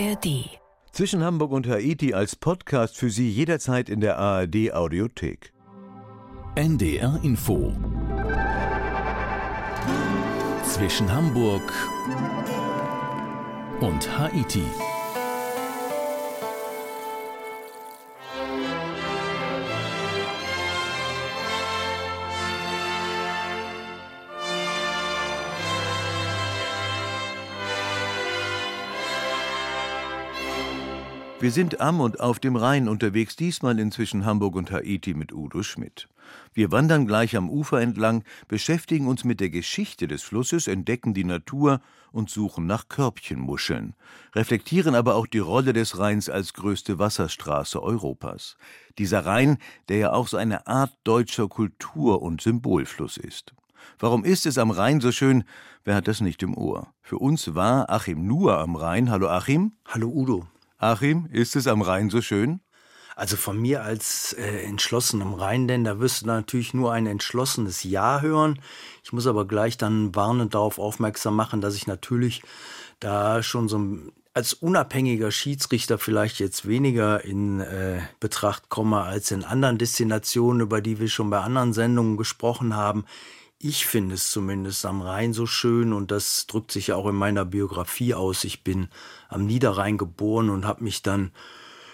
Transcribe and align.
ARD. 0.00 0.48
Zwischen 0.92 1.22
Hamburg 1.22 1.52
und 1.52 1.68
Haiti 1.68 2.14
als 2.14 2.34
Podcast 2.34 2.96
für 2.96 3.10
Sie 3.10 3.30
jederzeit 3.30 3.90
in 3.90 4.00
der 4.00 4.18
ARD 4.18 4.72
Audiothek. 4.72 5.52
NDR 6.54 7.20
Info. 7.22 7.72
Zwischen 10.64 11.12
Hamburg 11.12 11.62
und 13.80 14.18
Haiti. 14.18 14.64
Wir 31.40 31.52
sind 31.52 31.80
am 31.80 32.02
und 32.02 32.20
auf 32.20 32.38
dem 32.38 32.54
Rhein 32.54 32.86
unterwegs, 32.86 33.34
diesmal 33.34 33.78
inzwischen 33.78 34.26
Hamburg 34.26 34.56
und 34.56 34.70
Haiti 34.70 35.14
mit 35.14 35.32
Udo 35.32 35.62
Schmidt. 35.62 36.06
Wir 36.52 36.70
wandern 36.70 37.06
gleich 37.06 37.34
am 37.34 37.48
Ufer 37.48 37.80
entlang, 37.80 38.24
beschäftigen 38.46 39.06
uns 39.06 39.24
mit 39.24 39.40
der 39.40 39.48
Geschichte 39.48 40.06
des 40.06 40.22
Flusses, 40.22 40.66
entdecken 40.66 41.14
die 41.14 41.24
Natur 41.24 41.80
und 42.12 42.28
suchen 42.28 42.66
nach 42.66 42.90
Körbchenmuscheln, 42.90 43.94
reflektieren 44.34 44.94
aber 44.94 45.14
auch 45.14 45.26
die 45.26 45.38
Rolle 45.38 45.72
des 45.72 45.98
Rheins 45.98 46.28
als 46.28 46.52
größte 46.52 46.98
Wasserstraße 46.98 47.82
Europas. 47.82 48.58
Dieser 48.98 49.24
Rhein, 49.24 49.56
der 49.88 49.96
ja 49.96 50.12
auch 50.12 50.28
so 50.28 50.36
eine 50.36 50.66
Art 50.66 50.92
deutscher 51.04 51.48
Kultur- 51.48 52.20
und 52.20 52.42
Symbolfluss 52.42 53.16
ist. 53.16 53.54
Warum 53.98 54.24
ist 54.24 54.44
es 54.44 54.58
am 54.58 54.70
Rhein 54.70 55.00
so 55.00 55.10
schön? 55.10 55.44
Wer 55.84 55.94
hat 55.94 56.06
das 56.06 56.20
nicht 56.20 56.42
im 56.42 56.54
Ohr? 56.54 56.92
Für 57.00 57.16
uns 57.16 57.54
war 57.54 57.88
Achim 57.88 58.26
Nuhr 58.26 58.58
am 58.58 58.76
Rhein. 58.76 59.10
Hallo 59.10 59.30
Achim. 59.30 59.72
Hallo 59.86 60.10
Udo. 60.10 60.46
Achim, 60.80 61.28
ist 61.30 61.56
es 61.56 61.66
am 61.66 61.82
Rhein 61.82 62.08
so 62.08 62.22
schön? 62.22 62.60
Also 63.14 63.36
von 63.36 63.60
mir 63.60 63.82
als 63.82 64.32
äh, 64.32 64.62
entschlossenem 64.64 65.34
Rheinländer 65.34 66.00
wirst 66.00 66.22
du 66.22 66.26
natürlich 66.26 66.72
nur 66.72 66.90
ein 66.90 67.06
entschlossenes 67.06 67.84
Ja 67.84 68.22
hören. 68.22 68.58
Ich 69.04 69.12
muss 69.12 69.26
aber 69.26 69.46
gleich 69.46 69.76
dann 69.76 70.14
warnend 70.14 70.54
darauf 70.54 70.78
aufmerksam 70.78 71.36
machen, 71.36 71.60
dass 71.60 71.74
ich 71.74 71.86
natürlich 71.86 72.42
da 72.98 73.42
schon 73.42 73.68
so 73.68 73.98
als 74.32 74.54
unabhängiger 74.54 75.30
Schiedsrichter 75.30 75.98
vielleicht 75.98 76.38
jetzt 76.38 76.66
weniger 76.66 77.22
in 77.26 77.60
äh, 77.60 78.00
Betracht 78.18 78.70
komme 78.70 79.02
als 79.02 79.32
in 79.32 79.44
anderen 79.44 79.76
Destinationen, 79.76 80.62
über 80.62 80.80
die 80.80 80.98
wir 80.98 81.08
schon 81.08 81.28
bei 81.28 81.40
anderen 81.40 81.74
Sendungen 81.74 82.16
gesprochen 82.16 82.74
haben. 82.74 83.04
Ich 83.62 83.84
finde 83.84 84.14
es 84.14 84.30
zumindest 84.30 84.86
am 84.86 85.02
Rhein 85.02 85.34
so 85.34 85.44
schön 85.44 85.92
und 85.92 86.10
das 86.10 86.46
drückt 86.46 86.72
sich 86.72 86.86
ja 86.86 86.96
auch 86.96 87.06
in 87.06 87.14
meiner 87.14 87.44
Biografie 87.44 88.14
aus. 88.14 88.44
Ich 88.44 88.64
bin 88.64 88.88
am 89.28 89.44
Niederrhein 89.44 89.98
geboren 89.98 90.48
und 90.48 90.64
habe 90.64 90.82
mich 90.82 91.02
dann 91.02 91.30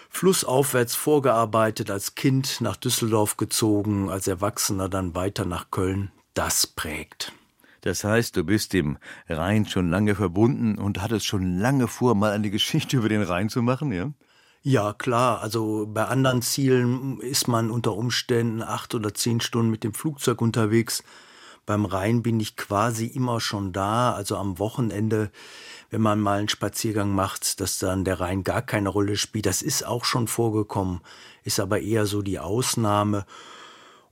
flussaufwärts 0.09 0.95
vorgearbeitet, 0.95 1.91
als 1.91 2.15
Kind 2.15 2.61
nach 2.61 2.77
Düsseldorf 2.77 3.37
gezogen, 3.37 4.11
als 4.11 4.29
Erwachsener 4.29 4.89
dann 4.89 5.17
weiter 5.17 5.45
nach 5.45 5.73
Köln. 5.73 6.13
Das 6.35 6.69
prägt. 6.69 7.33
Das 7.81 8.05
heißt, 8.05 8.37
du 8.37 8.45
bist 8.45 8.73
dem 8.73 8.97
Rhein 9.29 9.67
schon 9.67 9.91
lange 9.91 10.15
verbunden 10.15 10.79
und 10.79 11.03
hattest 11.03 11.27
schon 11.27 11.59
lange 11.59 11.89
vor, 11.89 12.15
mal 12.15 12.31
eine 12.31 12.51
Geschichte 12.51 12.99
über 12.99 13.09
den 13.09 13.23
Rhein 13.23 13.49
zu 13.49 13.61
machen, 13.61 13.91
ja? 13.91 14.13
Ja, 14.63 14.93
klar. 14.93 15.41
Also 15.41 15.85
bei 15.89 16.05
anderen 16.05 16.43
Zielen 16.43 17.21
ist 17.21 17.49
man 17.49 17.73
unter 17.73 17.97
Umständen 17.97 18.63
acht 18.63 18.95
oder 18.95 19.15
zehn 19.15 19.41
Stunden 19.41 19.73
mit 19.73 19.83
dem 19.83 19.95
Flugzeug 19.95 20.41
unterwegs. 20.41 21.03
Beim 21.67 21.85
Rhein 21.85 22.23
bin 22.23 22.39
ich 22.39 22.57
quasi 22.57 23.07
immer 23.07 23.41
schon 23.41 23.73
da. 23.73 24.13
Also 24.13 24.37
am 24.37 24.61
Wochenende, 24.61 25.31
wenn 25.91 26.01
man 26.01 26.21
mal 26.21 26.39
einen 26.39 26.49
Spaziergang 26.49 27.13
macht, 27.13 27.61
dass 27.61 27.79
dann 27.79 28.05
der 28.05 28.21
Rhein 28.21 28.45
gar 28.45 28.63
keine 28.63 28.89
Rolle 28.89 29.17
spielt. 29.17 29.47
Das 29.47 29.63
ist 29.63 29.85
auch 29.85 30.05
schon 30.05 30.29
vorgekommen, 30.29 31.01
ist 31.43 31.59
aber 31.59 31.81
eher 31.81 32.07
so 32.07 32.23
die 32.23 32.39
Ausnahme. 32.39 33.27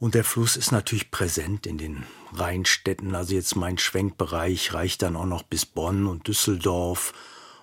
Und 0.00 0.14
der 0.14 0.24
Fluss 0.24 0.56
ist 0.56 0.72
natürlich 0.72 1.12
präsent 1.12 1.66
in 1.66 1.78
den 1.78 2.02
Rheinstädten. 2.34 3.14
Also 3.14 3.34
jetzt 3.34 3.54
mein 3.54 3.78
Schwenkbereich 3.78 4.74
reicht 4.74 5.02
dann 5.02 5.14
auch 5.14 5.24
noch 5.24 5.44
bis 5.44 5.64
Bonn 5.64 6.08
und 6.08 6.26
Düsseldorf. 6.26 7.14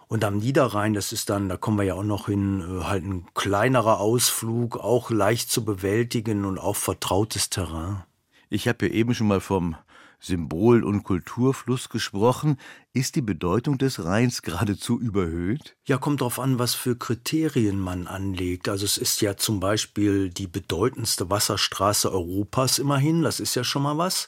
Und 0.07 0.23
am 0.23 0.37
Niederrhein, 0.37 0.93
das 0.93 1.11
ist 1.11 1.29
dann, 1.29 1.49
da 1.49 1.57
kommen 1.57 1.77
wir 1.77 1.85
ja 1.85 1.93
auch 1.95 2.03
noch 2.03 2.27
hin, 2.27 2.61
äh, 2.61 2.83
halt 2.83 3.03
ein 3.03 3.27
kleinerer 3.33 3.99
Ausflug, 3.99 4.77
auch 4.77 5.09
leicht 5.09 5.51
zu 5.51 5.63
bewältigen 5.63 6.45
und 6.45 6.57
auch 6.57 6.75
vertrautes 6.75 7.49
Terrain. 7.49 8.03
Ich 8.51 8.67
habe 8.67 8.85
ja 8.85 8.91
eben 8.91 9.15
schon 9.15 9.27
mal 9.27 9.39
vom 9.39 9.77
Symbol- 10.19 10.83
und 10.83 11.03
Kulturfluss 11.03 11.87
gesprochen. 11.87 12.57
Ist 12.91 13.15
die 13.15 13.21
Bedeutung 13.21 13.77
des 13.77 14.03
Rheins 14.03 14.41
geradezu 14.41 14.99
überhöht? 14.99 15.77
Ja, 15.85 15.97
kommt 15.97 16.19
darauf 16.19 16.37
an, 16.37 16.59
was 16.59 16.75
für 16.75 16.97
Kriterien 16.97 17.79
man 17.79 18.07
anlegt. 18.07 18.67
Also 18.67 18.83
es 18.83 18.97
ist 18.97 19.21
ja 19.21 19.37
zum 19.37 19.61
Beispiel 19.61 20.29
die 20.29 20.47
bedeutendste 20.47 21.29
Wasserstraße 21.29 22.11
Europas 22.11 22.77
immerhin. 22.77 23.21
Das 23.21 23.39
ist 23.39 23.55
ja 23.55 23.63
schon 23.63 23.83
mal 23.83 23.97
was. 23.97 24.27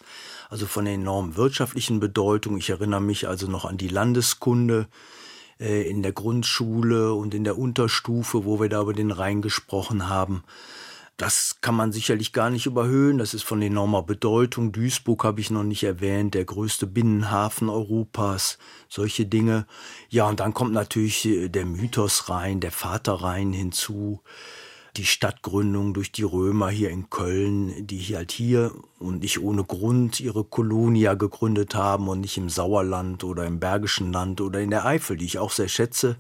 Also 0.50 0.68
von 0.68 0.86
der 0.86 0.94
enormen 0.94 1.36
wirtschaftlichen 1.36 2.00
Bedeutung. 2.00 2.56
Ich 2.56 2.70
erinnere 2.70 3.02
mich 3.02 3.28
also 3.28 3.48
noch 3.48 3.66
an 3.66 3.78
die 3.78 3.90
Landeskunde 3.90 4.88
äh, 5.60 5.82
in 5.90 6.02
der 6.02 6.14
Grundschule 6.14 7.14
und 7.14 7.34
in 7.34 7.44
der 7.44 7.58
Unterstufe, 7.58 8.46
wo 8.46 8.62
wir 8.62 8.70
da 8.70 8.84
über 8.84 8.94
den 8.94 9.12
Rhein 9.12 9.42
gesprochen 9.42 10.08
haben. 10.08 10.46
Das 11.18 11.58
kann 11.62 11.76
man 11.76 11.92
sicherlich 11.92 12.34
gar 12.34 12.50
nicht 12.50 12.66
überhöhen. 12.66 13.20
Das 13.20 13.36
ist 13.36 13.44
von 13.44 13.62
enormer 13.62 14.02
Bedeutung. 14.02 14.72
Duisburg 14.72 15.24
habe 15.24 15.42
ich 15.42 15.52
noch 15.52 15.64
nicht 15.64 15.84
erwähnt, 15.84 16.34
der 16.34 16.44
größte 16.44 16.88
Binnenhafen 16.88 17.70
Europas. 17.70 18.58
Solche 18.90 19.28
Dinge. 19.28 19.68
Ja, 20.10 20.28
und 20.28 20.40
dann 20.40 20.56
kommt 20.56 20.74
natürlich 20.74 21.26
äh, 21.26 21.50
der 21.50 21.66
Mythos 21.66 22.30
rein, 22.30 22.60
der 22.60 22.72
Vater 22.72 23.14
rein 23.14 23.54
hinzu. 23.54 24.22
Die 24.98 25.06
Stadtgründung 25.06 25.94
durch 25.94 26.12
die 26.12 26.24
Römer 26.24 26.70
hier 26.70 26.90
in 26.90 27.10
Köln, 27.10 27.86
die 27.86 28.02
halt 28.16 28.32
hier 28.32 28.72
und 29.00 29.20
nicht 29.20 29.40
ohne 29.40 29.64
Grund 29.64 30.20
ihre 30.20 30.44
Kolonia 30.44 31.14
gegründet 31.14 31.76
haben 31.76 32.08
und 32.08 32.22
nicht 32.22 32.38
im 32.38 32.50
Sauerland 32.50 33.24
oder 33.24 33.46
im 33.46 33.60
Bergischen 33.60 34.12
Land 34.12 34.42
oder 34.42 34.62
in 34.62 34.70
der 34.70 34.86
Eifel, 34.86 35.18
die 35.18 35.26
ich 35.26 35.40
auch 35.40 35.52
sehr 35.52 35.68
schätze, 35.68 36.18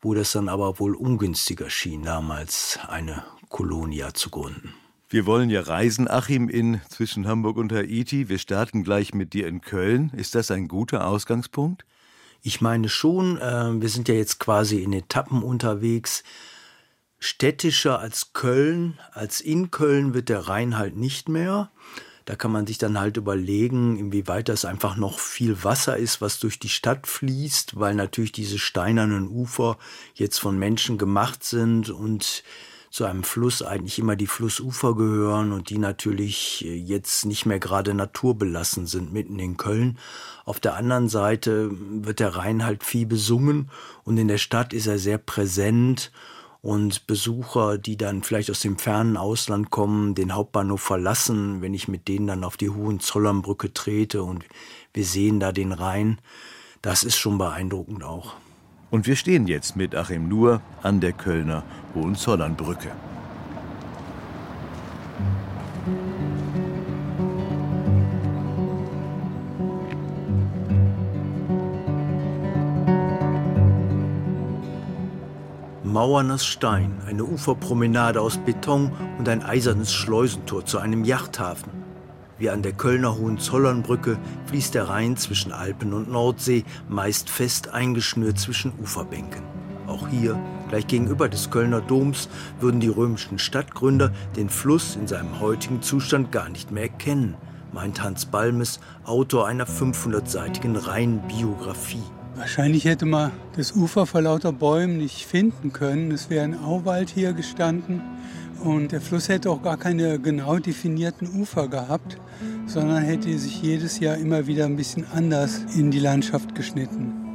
wo 0.00 0.14
das 0.14 0.32
dann 0.32 0.48
aber 0.48 0.78
wohl 0.78 0.94
ungünstiger 0.94 1.68
schien, 1.68 2.04
damals 2.04 2.78
eine 2.88 3.22
Kolonia 3.56 4.12
zu 4.12 4.28
gründen. 4.28 4.74
Wir 5.08 5.24
wollen 5.24 5.48
ja 5.48 5.62
reisen, 5.62 6.08
Achim, 6.08 6.50
in 6.50 6.82
zwischen 6.90 7.26
Hamburg 7.26 7.56
und 7.56 7.72
Haiti. 7.72 8.28
Wir 8.28 8.36
starten 8.36 8.84
gleich 8.84 9.14
mit 9.14 9.32
dir 9.32 9.46
in 9.46 9.62
Köln. 9.62 10.10
Ist 10.14 10.34
das 10.34 10.50
ein 10.50 10.68
guter 10.68 11.06
Ausgangspunkt? 11.06 11.86
Ich 12.42 12.60
meine 12.60 12.90
schon. 12.90 13.38
Äh, 13.38 13.80
wir 13.80 13.88
sind 13.88 14.08
ja 14.08 14.14
jetzt 14.14 14.40
quasi 14.40 14.82
in 14.82 14.92
Etappen 14.92 15.42
unterwegs. 15.42 16.22
Städtischer 17.18 17.98
als 17.98 18.34
Köln, 18.34 18.98
als 19.12 19.40
in 19.40 19.70
Köln 19.70 20.12
wird 20.12 20.28
der 20.28 20.48
Rhein 20.48 20.76
halt 20.76 20.98
nicht 20.98 21.30
mehr. 21.30 21.70
Da 22.26 22.36
kann 22.36 22.52
man 22.52 22.66
sich 22.66 22.76
dann 22.76 23.00
halt 23.00 23.16
überlegen, 23.16 23.96
inwieweit 23.96 24.50
das 24.50 24.66
einfach 24.66 24.96
noch 24.96 25.18
viel 25.18 25.64
Wasser 25.64 25.96
ist, 25.96 26.20
was 26.20 26.40
durch 26.40 26.58
die 26.58 26.68
Stadt 26.68 27.06
fließt, 27.06 27.80
weil 27.80 27.94
natürlich 27.94 28.32
diese 28.32 28.58
steinernen 28.58 29.28
Ufer 29.28 29.78
jetzt 30.12 30.40
von 30.40 30.58
Menschen 30.58 30.98
gemacht 30.98 31.42
sind 31.42 31.88
und 31.88 32.44
zu 32.96 33.04
einem 33.04 33.24
Fluss 33.24 33.60
eigentlich 33.60 33.98
immer 33.98 34.16
die 34.16 34.26
Flussufer 34.26 34.94
gehören 34.94 35.52
und 35.52 35.68
die 35.68 35.76
natürlich 35.76 36.64
äh, 36.64 36.74
jetzt 36.74 37.26
nicht 37.26 37.44
mehr 37.44 37.58
gerade 37.58 37.92
naturbelassen 37.92 38.86
sind 38.86 39.12
mitten 39.12 39.38
in 39.38 39.58
Köln. 39.58 39.98
Auf 40.46 40.60
der 40.60 40.76
anderen 40.76 41.10
Seite 41.10 41.70
wird 41.72 42.20
der 42.20 42.36
Rhein 42.36 42.64
halt 42.64 42.82
viel 42.82 43.04
besungen 43.04 43.70
und 44.04 44.16
in 44.16 44.28
der 44.28 44.38
Stadt 44.38 44.72
ist 44.72 44.86
er 44.86 44.98
sehr 44.98 45.18
präsent 45.18 46.10
und 46.62 47.06
Besucher, 47.06 47.76
die 47.76 47.98
dann 47.98 48.22
vielleicht 48.22 48.50
aus 48.50 48.60
dem 48.60 48.78
fernen 48.78 49.18
Ausland 49.18 49.68
kommen, 49.68 50.14
den 50.14 50.34
Hauptbahnhof 50.34 50.80
verlassen, 50.80 51.60
wenn 51.60 51.74
ich 51.74 51.88
mit 51.88 52.08
denen 52.08 52.26
dann 52.26 52.44
auf 52.44 52.56
die 52.56 52.70
Hohenzollernbrücke 52.70 53.74
trete 53.74 54.22
und 54.22 54.46
wir 54.94 55.04
sehen 55.04 55.38
da 55.38 55.52
den 55.52 55.72
Rhein, 55.72 56.18
das 56.80 57.04
ist 57.04 57.18
schon 57.18 57.36
beeindruckend 57.36 58.02
auch. 58.04 58.36
Und 58.90 59.06
wir 59.06 59.16
stehen 59.16 59.46
jetzt 59.46 59.76
mit 59.76 59.94
Achim 59.94 60.28
Nuhr 60.28 60.60
an 60.82 61.00
der 61.00 61.12
Kölner 61.12 61.64
Hohenzollernbrücke. 61.94 62.92
Mauern 75.82 76.30
aus 76.30 76.44
Stein, 76.44 77.00
eine 77.06 77.24
Uferpromenade 77.24 78.20
aus 78.20 78.36
Beton 78.36 78.92
und 79.18 79.28
ein 79.28 79.42
eisernes 79.42 79.92
Schleusentor 79.92 80.66
zu 80.66 80.78
einem 80.78 81.04
Yachthafen. 81.04 81.75
Wie 82.38 82.50
an 82.50 82.60
der 82.60 82.72
Kölner 82.72 83.16
Hohenzollernbrücke 83.16 84.18
fließt 84.46 84.74
der 84.74 84.90
Rhein 84.90 85.16
zwischen 85.16 85.52
Alpen 85.52 85.94
und 85.94 86.10
Nordsee, 86.10 86.64
meist 86.86 87.30
fest 87.30 87.68
eingeschnürt 87.68 88.38
zwischen 88.38 88.72
Uferbänken. 88.78 89.42
Auch 89.86 90.08
hier, 90.08 90.38
gleich 90.68 90.86
gegenüber 90.86 91.30
des 91.30 91.50
Kölner 91.50 91.80
Doms, 91.80 92.28
würden 92.60 92.80
die 92.80 92.88
römischen 92.88 93.38
Stadtgründer 93.38 94.12
den 94.36 94.50
Fluss 94.50 94.96
in 94.96 95.06
seinem 95.06 95.40
heutigen 95.40 95.80
Zustand 95.80 96.30
gar 96.30 96.50
nicht 96.50 96.72
mehr 96.72 96.84
erkennen, 96.84 97.36
meint 97.72 98.02
Hans 98.02 98.26
Balmes, 98.26 98.80
Autor 99.04 99.46
einer 99.46 99.66
500-seitigen 99.66 100.76
Rheinbiografie. 100.76 102.02
Wahrscheinlich 102.34 102.84
hätte 102.84 103.06
man 103.06 103.30
das 103.56 103.72
Ufer 103.72 104.04
vor 104.04 104.20
lauter 104.20 104.52
Bäumen 104.52 104.98
nicht 104.98 105.24
finden 105.24 105.72
können. 105.72 106.10
Es 106.10 106.28
wäre 106.28 106.44
ein 106.44 106.62
Auwald 106.62 107.08
hier 107.08 107.32
gestanden 107.32 108.02
und 108.62 108.92
der 108.92 109.00
Fluss 109.00 109.28
hätte 109.28 109.50
auch 109.50 109.62
gar 109.62 109.76
keine 109.76 110.18
genau 110.18 110.58
definierten 110.58 111.40
Ufer 111.40 111.68
gehabt, 111.68 112.18
sondern 112.66 113.02
hätte 113.02 113.36
sich 113.38 113.62
jedes 113.62 114.00
Jahr 114.00 114.16
immer 114.16 114.46
wieder 114.46 114.64
ein 114.64 114.76
bisschen 114.76 115.06
anders 115.12 115.60
in 115.74 115.90
die 115.90 115.98
Landschaft 115.98 116.54
geschnitten. 116.54 117.26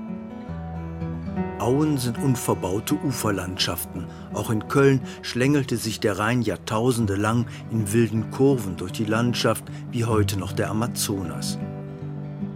Auen 1.60 2.00
sind 2.00 2.18
unverbaute 2.18 2.96
Uferlandschaften. 2.96 4.08
Auch 4.34 4.50
in 4.50 4.68
Köln 4.68 5.00
schlängelte 5.22 5.78
sich 5.78 6.00
der 6.00 6.18
Rhein 6.18 6.42
Jahrtausende 6.42 7.16
lang 7.16 7.46
in 7.70 7.94
wilden 7.94 8.32
Kurven 8.32 8.78
durch 8.78 8.92
die 8.92 9.06
Landschaft, 9.06 9.64
wie 9.92 10.06
heute 10.06 10.40
noch 10.40 10.54
der 10.54 10.72
Amazonas. 10.72 11.60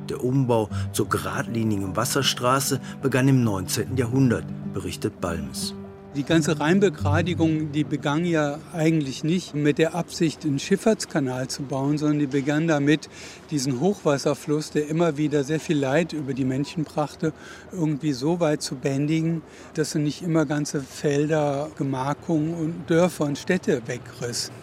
Der 0.10 0.24
Umbau 0.24 0.70
zur 0.92 1.08
geradlinigen 1.08 1.96
Wasserstraße 1.96 2.80
begann 3.04 3.28
im 3.28 3.44
19. 3.44 3.96
Jahrhundert, 3.96 4.46
berichtet 4.74 5.22
Balmes. 5.22 5.76
Die 6.16 6.24
ganze 6.24 6.62
Rheinbegradigung, 6.62 7.74
die 7.74 7.84
begann 7.84 8.24
ja 8.24 8.60
eigentlich 8.72 9.26
nicht 9.26 9.54
mit 9.54 9.78
der 9.78 9.96
Absicht, 9.96 10.46
einen 10.46 10.60
Schifffahrtskanal 10.60 11.50
zu 11.50 11.64
bauen, 11.64 11.98
sondern 11.98 12.20
die 12.20 12.28
begann 12.28 12.68
damit, 12.68 13.10
diesen 13.52 13.82
Hochwasserfluss, 13.82 14.72
der 14.72 14.88
immer 14.88 15.18
wieder 15.18 15.44
sehr 15.44 15.60
viel 15.60 15.78
Leid 15.78 16.14
über 16.14 16.34
die 16.34 16.46
Menschen 16.46 16.86
brachte, 16.86 17.34
irgendwie 17.74 18.14
so 18.14 18.40
weit 18.40 18.62
zu 18.62 18.76
bändigen, 18.76 19.42
dass 19.74 19.94
er 19.94 20.00
nicht 20.00 20.22
immer 20.22 20.46
ganze 20.46 20.80
Felder, 20.80 21.70
Gemarkungen 21.78 22.54
und 22.54 22.90
Dörfer 22.90 23.26
und 23.26 23.38
Städte 23.38 23.82
wegriss. 23.86 24.54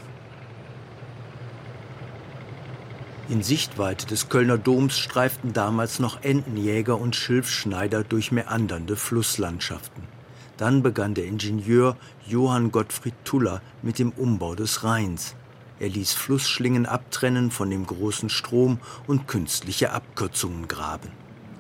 In 3.28 3.42
Sichtweite 3.42 4.06
des 4.06 4.30
Kölner 4.30 4.56
Doms 4.56 4.96
streiften 4.96 5.52
damals 5.52 5.98
noch 5.98 6.22
Entenjäger 6.22 6.98
und 6.98 7.14
Schilfschneider 7.14 8.04
durch 8.04 8.32
meandernde 8.32 8.96
Flusslandschaften. 8.96 10.11
Dann 10.56 10.82
begann 10.82 11.14
der 11.14 11.24
Ingenieur 11.24 11.96
Johann 12.26 12.70
Gottfried 12.72 13.14
Tuller 13.24 13.62
mit 13.82 13.98
dem 13.98 14.10
Umbau 14.12 14.54
des 14.54 14.84
Rheins. 14.84 15.34
Er 15.80 15.88
ließ 15.88 16.12
Flussschlingen 16.12 16.86
abtrennen 16.86 17.50
von 17.50 17.68
dem 17.68 17.86
großen 17.86 18.28
Strom 18.28 18.78
und 19.06 19.26
künstliche 19.26 19.90
Abkürzungen 19.90 20.68
graben. 20.68 21.10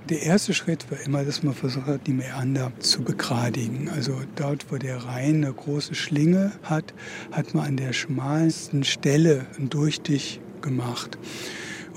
Der 0.08 0.22
erste 0.22 0.52
Schritt 0.52 0.90
war 0.90 1.00
immer, 1.00 1.24
dass 1.24 1.42
man 1.42 1.54
versucht 1.54 1.86
hat, 1.86 2.06
die 2.06 2.12
Meander 2.12 2.72
zu 2.80 3.02
begradigen. 3.02 3.88
Also 3.88 4.20
dort, 4.34 4.70
wo 4.70 4.76
der 4.76 5.04
Rhein 5.04 5.44
eine 5.44 5.52
große 5.52 5.94
Schlinge 5.94 6.52
hat, 6.64 6.92
hat 7.30 7.54
man 7.54 7.66
an 7.66 7.76
der 7.76 7.92
schmalsten 7.92 8.84
Stelle 8.84 9.46
einen 9.56 9.70
Durchstich 9.70 10.40
gemacht. 10.60 11.18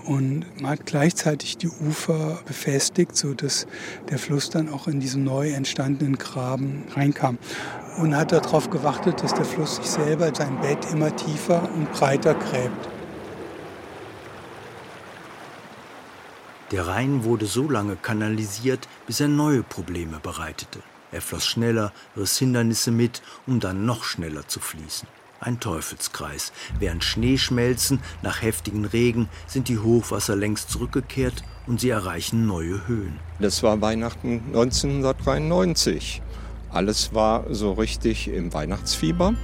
Und 0.06 0.46
man 0.62 0.72
hat 0.72 0.86
gleichzeitig 0.86 1.57
die 1.57 1.68
Ufer 1.68 2.40
befestigt, 2.46 3.16
sodass 3.18 3.66
der 4.10 4.19
Fluss 4.19 4.52
dann 4.52 4.69
auch 4.69 4.88
in 4.88 5.00
diesen 5.00 5.24
neu 5.24 5.52
entstandenen 5.52 6.18
Graben 6.18 6.84
reinkam. 6.96 7.40
Und 7.98 8.16
hat 8.16 8.31
darauf 8.31 8.69
gewartet, 8.69 9.24
dass 9.24 9.34
der 9.34 9.46
Fluss 9.46 9.78
sich 9.78 9.86
selber 9.86 10.34
sein 10.36 10.60
Bett 10.62 10.86
immer 10.92 11.16
tiefer 11.16 11.69
und 11.74 11.92
breiter 11.92 12.36
gräbt. 12.36 12.90
Der 16.72 16.88
Rhein 16.88 17.24
wurde 17.24 17.46
so 17.46 17.69
lange 17.69 17.96
kanalisiert, 17.96 18.88
bis 19.08 19.22
er 19.22 19.28
neue 19.28 19.63
Probleme 19.63 20.19
bereitete. 20.22 20.80
Er 21.12 21.22
floss 21.22 21.46
schneller, 21.46 21.94
riss 22.18 22.38
Hindernisse 22.38 22.92
mit, 22.92 23.22
um 23.48 23.60
dann 23.60 23.86
noch 23.86 24.04
schneller 24.04 24.48
zu 24.48 24.60
fließen 24.60 25.08
ein 25.40 25.60
Teufelskreis. 25.60 26.52
Während 26.80 27.04
Schneeschmelzen 27.04 28.00
nach 28.22 28.42
heftigen 28.42 28.86
Regen 28.86 29.30
sind 29.48 29.70
die 29.70 29.80
Hochwasser 29.80 30.36
längst 30.36 30.70
zurückgekehrt 30.70 31.44
und 31.68 31.82
sie 31.82 31.90
erreichen 31.90 32.46
neue 32.48 32.88
Höhen. 32.88 33.20
Das 33.40 33.64
war 33.64 33.82
Weihnachten 33.82 34.42
1993. 34.48 36.22
Alles 36.70 37.14
war 37.14 37.54
so 37.54 37.74
richtig 37.74 38.28
im 38.28 38.54
Weihnachtsfieber. 38.54 39.36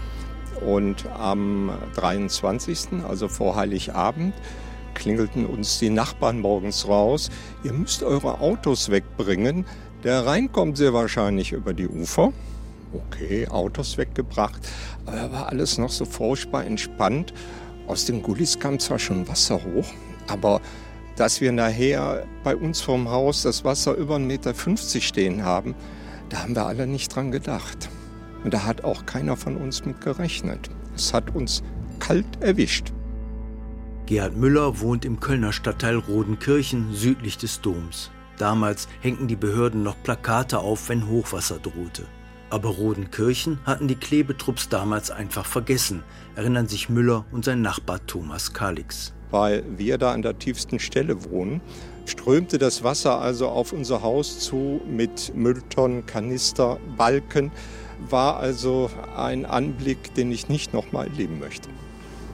Und 0.65 1.07
am 1.17 1.71
23., 1.95 3.03
also 3.07 3.27
vor 3.27 3.55
Heiligabend, 3.55 4.35
klingelten 4.93 5.45
uns 5.45 5.79
die 5.79 5.89
Nachbarn 5.89 6.39
morgens 6.39 6.87
raus. 6.87 7.29
Ihr 7.63 7.73
müsst 7.73 8.03
eure 8.03 8.41
Autos 8.41 8.91
wegbringen. 8.91 9.65
Der 10.03 10.25
Rhein 10.25 10.51
kommt 10.51 10.77
sehr 10.77 10.93
wahrscheinlich 10.93 11.51
über 11.51 11.73
die 11.73 11.87
Ufer 11.87 12.31
okay, 12.93 13.47
Autos 13.47 13.97
weggebracht, 13.97 14.61
aber 15.05 15.31
war 15.31 15.49
alles 15.49 15.77
noch 15.77 15.91
so 15.91 16.05
furchtbar 16.05 16.65
entspannt. 16.65 17.33
Aus 17.87 18.05
den 18.05 18.21
Gullis 18.21 18.59
kam 18.59 18.79
zwar 18.79 18.99
schon 18.99 19.27
Wasser 19.27 19.59
hoch, 19.63 19.87
aber 20.27 20.61
dass 21.15 21.41
wir 21.41 21.51
nachher 21.51 22.25
bei 22.43 22.55
uns 22.55 22.81
vorm 22.81 23.09
Haus 23.09 23.43
das 23.43 23.63
Wasser 23.63 23.95
über 23.95 24.15
1,50 24.15 24.19
Meter 24.19 25.01
stehen 25.01 25.43
haben, 25.43 25.75
da 26.29 26.43
haben 26.43 26.55
wir 26.55 26.65
alle 26.65 26.87
nicht 26.87 27.13
dran 27.13 27.31
gedacht. 27.31 27.89
Und 28.43 28.53
da 28.53 28.63
hat 28.63 28.83
auch 28.83 29.05
keiner 29.05 29.35
von 29.35 29.57
uns 29.57 29.85
mit 29.85 30.01
gerechnet. 30.01 30.69
Es 30.95 31.13
hat 31.13 31.35
uns 31.35 31.61
kalt 31.99 32.41
erwischt. 32.41 32.91
Gerhard 34.07 34.35
Müller 34.35 34.79
wohnt 34.79 35.05
im 35.05 35.19
Kölner 35.19 35.53
Stadtteil 35.53 35.97
Rodenkirchen 35.97 36.93
südlich 36.93 37.37
des 37.37 37.61
Doms. 37.61 38.11
Damals 38.37 38.87
hängten 39.01 39.27
die 39.27 39.35
Behörden 39.35 39.83
noch 39.83 40.01
Plakate 40.01 40.59
auf, 40.59 40.89
wenn 40.89 41.07
Hochwasser 41.07 41.59
drohte. 41.59 42.05
Aber 42.51 42.67
Rodenkirchen 42.67 43.59
hatten 43.65 43.87
die 43.87 43.95
Klebetrupps 43.95 44.67
damals 44.67 45.09
einfach 45.09 45.45
vergessen, 45.45 46.03
erinnern 46.35 46.67
sich 46.67 46.89
Müller 46.89 47.25
und 47.31 47.45
sein 47.45 47.61
Nachbar 47.61 48.05
Thomas 48.07 48.51
Kalix. 48.51 49.13
Weil 49.31 49.63
wir 49.77 49.97
da 49.97 50.11
an 50.11 50.21
der 50.21 50.37
tiefsten 50.37 50.77
Stelle 50.77 51.23
wohnen, 51.31 51.61
strömte 52.05 52.57
das 52.57 52.83
Wasser 52.83 53.21
also 53.21 53.47
auf 53.47 53.71
unser 53.71 54.01
Haus 54.01 54.39
zu 54.39 54.81
mit 54.85 55.33
Mülltonnen, 55.33 56.05
Kanister, 56.05 56.77
Balken. 56.97 57.51
War 58.09 58.35
also 58.35 58.89
ein 59.15 59.45
Anblick, 59.45 60.13
den 60.15 60.29
ich 60.29 60.49
nicht 60.49 60.73
nochmal 60.73 61.07
erleben 61.07 61.39
möchte. 61.39 61.69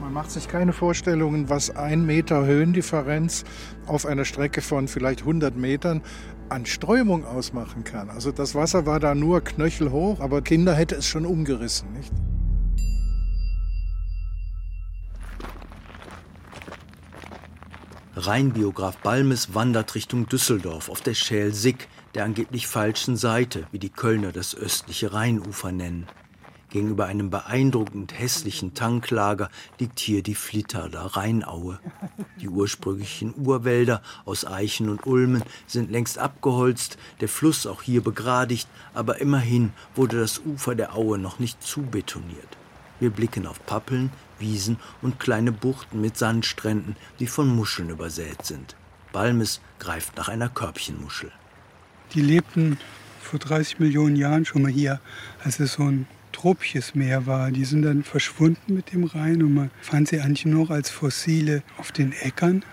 Man 0.00 0.12
macht 0.12 0.30
sich 0.30 0.48
keine 0.48 0.72
Vorstellungen, 0.72 1.48
was 1.48 1.74
ein 1.74 2.06
Meter 2.06 2.46
Höhendifferenz 2.46 3.44
auf 3.86 4.06
einer 4.06 4.24
Strecke 4.24 4.62
von 4.62 4.86
vielleicht 4.86 5.20
100 5.20 5.56
Metern 5.56 6.02
an 6.48 6.66
Strömung 6.66 7.24
ausmachen 7.24 7.84
kann. 7.84 8.08
Also 8.08 8.32
das 8.32 8.54
Wasser 8.54 8.86
war 8.86 9.00
da 9.00 9.14
nur 9.14 9.40
knöchelhoch, 9.42 10.20
aber 10.20 10.42
Kinder 10.42 10.74
hätte 10.74 10.94
es 10.94 11.06
schon 11.06 11.26
umgerissen, 11.26 11.92
nicht? 11.92 12.12
Rheinbiograf 18.14 18.96
Balmes 18.98 19.54
wandert 19.54 19.94
Richtung 19.94 20.26
Düsseldorf 20.26 20.88
auf 20.88 21.00
der 21.00 21.14
Schäl 21.14 21.54
Sick, 21.54 21.88
der 22.14 22.24
angeblich 22.24 22.66
falschen 22.66 23.16
Seite, 23.16 23.66
wie 23.70 23.78
die 23.78 23.90
Kölner 23.90 24.32
das 24.32 24.56
östliche 24.56 25.12
Rheinufer 25.12 25.70
nennen. 25.70 26.06
Gegenüber 26.70 27.06
einem 27.06 27.30
beeindruckend 27.30 28.18
hässlichen 28.18 28.74
Tanklager 28.74 29.48
liegt 29.78 30.00
hier 30.00 30.22
die 30.22 30.34
Flitterder 30.34 31.00
Rheinaue. 31.16 31.78
Die 32.40 32.48
ursprünglichen 32.48 33.34
Urwälder 33.36 34.02
aus 34.26 34.46
Eichen 34.46 34.90
und 34.90 35.06
Ulmen 35.06 35.42
sind 35.66 35.90
längst 35.90 36.18
abgeholzt, 36.18 36.98
der 37.20 37.28
Fluss 37.28 37.66
auch 37.66 37.82
hier 37.82 38.02
begradigt, 38.02 38.68
aber 38.92 39.18
immerhin 39.20 39.72
wurde 39.94 40.20
das 40.20 40.40
Ufer 40.44 40.74
der 40.74 40.94
Aue 40.94 41.18
noch 41.18 41.38
nicht 41.38 41.62
zubetoniert. 41.62 42.58
Wir 43.00 43.10
blicken 43.10 43.46
auf 43.46 43.64
Pappeln, 43.64 44.10
Wiesen 44.38 44.78
und 45.02 45.18
kleine 45.18 45.52
Buchten 45.52 46.00
mit 46.00 46.18
Sandstränden, 46.18 46.96
die 47.18 47.26
von 47.26 47.48
Muscheln 47.48 47.90
übersät 47.90 48.44
sind. 48.44 48.76
Balmes 49.12 49.60
greift 49.78 50.16
nach 50.16 50.28
einer 50.28 50.48
Körbchenmuschel. 50.48 51.32
Die 52.14 52.22
lebten 52.22 52.78
vor 53.20 53.38
30 53.38 53.78
Millionen 53.78 54.16
Jahren 54.16 54.44
schon 54.44 54.62
mal 54.62 54.70
hier, 54.70 55.00
als 55.42 55.60
es 55.60 55.74
so 55.74 55.84
ein 55.84 56.06
tropisches 56.38 56.94
Meer 56.94 57.26
war. 57.26 57.50
Die 57.50 57.64
sind 57.64 57.82
dann 57.82 58.04
verschwunden 58.04 58.72
mit 58.74 58.92
dem 58.92 59.04
Rhein 59.04 59.42
und 59.42 59.54
man 59.54 59.70
fand 59.80 60.06
sie 60.06 60.20
eigentlich 60.20 60.46
noch 60.46 60.70
als 60.70 60.88
Fossile 60.88 61.64
auf 61.78 61.90
den 61.90 62.12
Äckern. 62.12 62.64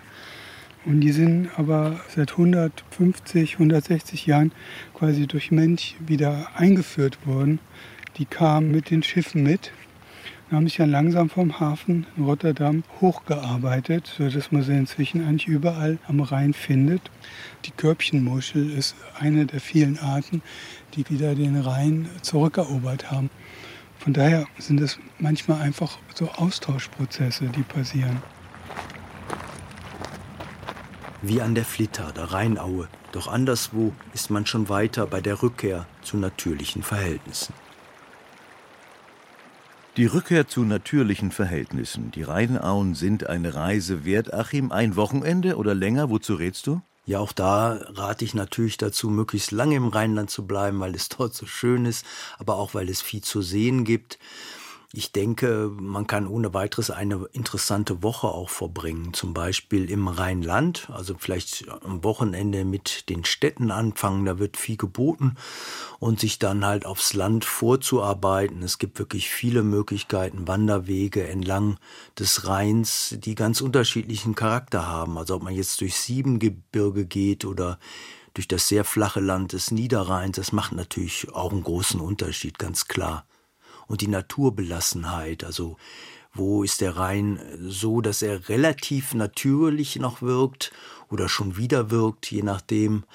Und 0.85 1.01
die 1.01 1.11
sind 1.11 1.49
aber 1.57 1.99
seit 2.15 2.33
150, 2.33 3.53
160 3.53 4.27
Jahren 4.27 4.51
quasi 4.93 5.25
durch 5.25 5.49
Mensch 5.49 5.95
wieder 6.05 6.49
eingeführt 6.55 7.25
worden. 7.25 7.57
Die 8.17 8.25
kamen 8.25 8.71
mit 8.71 8.91
den 8.91 9.01
Schiffen 9.01 9.41
mit 9.41 9.71
und 10.49 10.57
haben 10.57 10.67
sich 10.67 10.77
dann 10.77 10.91
langsam 10.91 11.31
vom 11.31 11.59
Hafen 11.59 12.05
in 12.17 12.25
Rotterdam 12.25 12.83
hochgearbeitet, 13.01 14.13
sodass 14.15 14.51
man 14.51 14.61
sie 14.61 14.77
inzwischen 14.77 15.25
eigentlich 15.25 15.47
überall 15.47 15.97
am 16.07 16.19
Rhein 16.19 16.53
findet. 16.53 17.01
Die 17.65 17.71
Körbchenmuschel 17.71 18.71
ist 18.71 18.95
eine 19.19 19.47
der 19.47 19.59
vielen 19.59 19.97
Arten, 19.97 20.43
die 20.93 21.09
wieder 21.09 21.33
den 21.33 21.57
Rhein 21.57 22.07
zurückerobert 22.21 23.09
haben. 23.09 23.31
Von 24.05 24.13
daher 24.13 24.45
sind 24.59 24.79
es 24.81 24.99
manchmal 25.17 25.61
einfach 25.61 25.97
so 26.13 26.29
Austauschprozesse, 26.29 27.45
die 27.45 27.63
passieren. 27.63 28.21
Wie 31.23 31.41
an 31.41 31.55
der 31.55 31.65
Flitter, 31.65 32.11
der 32.11 32.25
Rheinaue. 32.25 32.87
Doch 33.13 33.27
anderswo 33.27 33.93
ist 34.13 34.29
man 34.29 34.45
schon 34.45 34.69
weiter 34.69 35.07
bei 35.07 35.21
der 35.21 35.41
Rückkehr 35.41 35.87
zu 36.03 36.17
natürlichen 36.17 36.83
Verhältnissen. 36.83 37.55
Die 39.97 40.05
Rückkehr 40.05 40.47
zu 40.47 40.65
natürlichen 40.65 41.31
Verhältnissen. 41.31 42.11
Die 42.11 42.21
Rheinauen 42.21 42.93
sind 42.93 43.25
eine 43.25 43.55
Reise 43.55 44.05
wert. 44.05 44.31
Achim, 44.35 44.71
ein 44.71 44.95
Wochenende 44.95 45.57
oder 45.57 45.73
länger? 45.73 46.11
Wozu 46.11 46.35
rätst 46.35 46.67
du? 46.67 46.79
Ja, 47.07 47.19
auch 47.19 47.33
da 47.33 47.79
rate 47.89 48.25
ich 48.25 48.33
natürlich 48.33 48.77
dazu, 48.77 49.09
möglichst 49.09 49.51
lange 49.51 49.75
im 49.75 49.87
Rheinland 49.89 50.31
zu 50.31 50.47
bleiben, 50.47 50.79
weil 50.79 50.95
es 50.95 51.07
dort 51.09 51.35
so 51.35 51.45
schön 51.45 51.85
ist, 51.85 52.03
aber 52.39 52.55
auch 52.55 52.73
weil 52.73 52.89
es 52.89 53.01
viel 53.01 53.21
zu 53.21 53.43
sehen 53.43 53.85
gibt. 53.85 54.17
Ich 54.97 55.11
denke, 55.11 55.69
man 55.77 56.07
kann 56.07 56.25
ohne 56.25 56.53
weiteres 56.53 56.89
eine 56.89 57.25
interessante 57.33 58.01
Woche 58.01 58.27
auch 58.27 58.49
verbringen, 58.49 59.13
zum 59.13 59.33
Beispiel 59.33 59.91
im 59.91 60.07
Rheinland, 60.07 60.89
also 60.89 61.15
vielleicht 61.19 61.65
am 61.83 62.01
Wochenende 62.05 62.63
mit 62.63 63.09
den 63.09 63.25
Städten 63.25 63.71
anfangen, 63.71 64.23
da 64.23 64.39
wird 64.39 64.55
viel 64.55 64.77
geboten 64.77 65.35
und 65.99 66.21
sich 66.21 66.39
dann 66.39 66.63
halt 66.63 66.85
aufs 66.85 67.13
Land 67.13 67.43
vorzuarbeiten. 67.43 68.63
Es 68.63 68.77
gibt 68.77 68.97
wirklich 68.97 69.29
viele 69.29 69.63
Möglichkeiten, 69.63 70.47
Wanderwege 70.47 71.27
entlang 71.27 71.77
des 72.17 72.47
Rheins, 72.47 73.17
die 73.19 73.35
ganz 73.35 73.59
unterschiedlichen 73.59 74.33
Charakter 74.33 74.87
haben. 74.87 75.17
Also 75.17 75.35
ob 75.35 75.43
man 75.43 75.53
jetzt 75.53 75.81
durch 75.81 75.95
Siebengebirge 75.97 77.05
geht 77.05 77.43
oder 77.43 77.79
durch 78.33 78.47
das 78.47 78.69
sehr 78.69 78.85
flache 78.85 79.19
Land 79.19 79.51
des 79.51 79.71
Niederrheins, 79.71 80.37
das 80.37 80.53
macht 80.53 80.71
natürlich 80.71 81.27
auch 81.33 81.51
einen 81.51 81.63
großen 81.63 81.99
Unterschied, 81.99 82.57
ganz 82.57 82.87
klar 82.87 83.25
und 83.87 84.01
die 84.01 84.07
Naturbelassenheit. 84.07 85.43
Also 85.43 85.77
wo 86.33 86.63
ist 86.63 86.81
der 86.81 86.97
Rhein 86.97 87.39
so, 87.59 88.01
dass 88.01 88.21
er 88.21 88.49
relativ 88.49 89.13
natürlich 89.13 89.95
noch 89.95 90.21
wirkt 90.21 90.71
oder 91.09 91.29
schon 91.29 91.55
wieder 91.57 91.89
wirkt, 91.91 92.29
je 92.29 92.43
nachdem. 92.43 93.05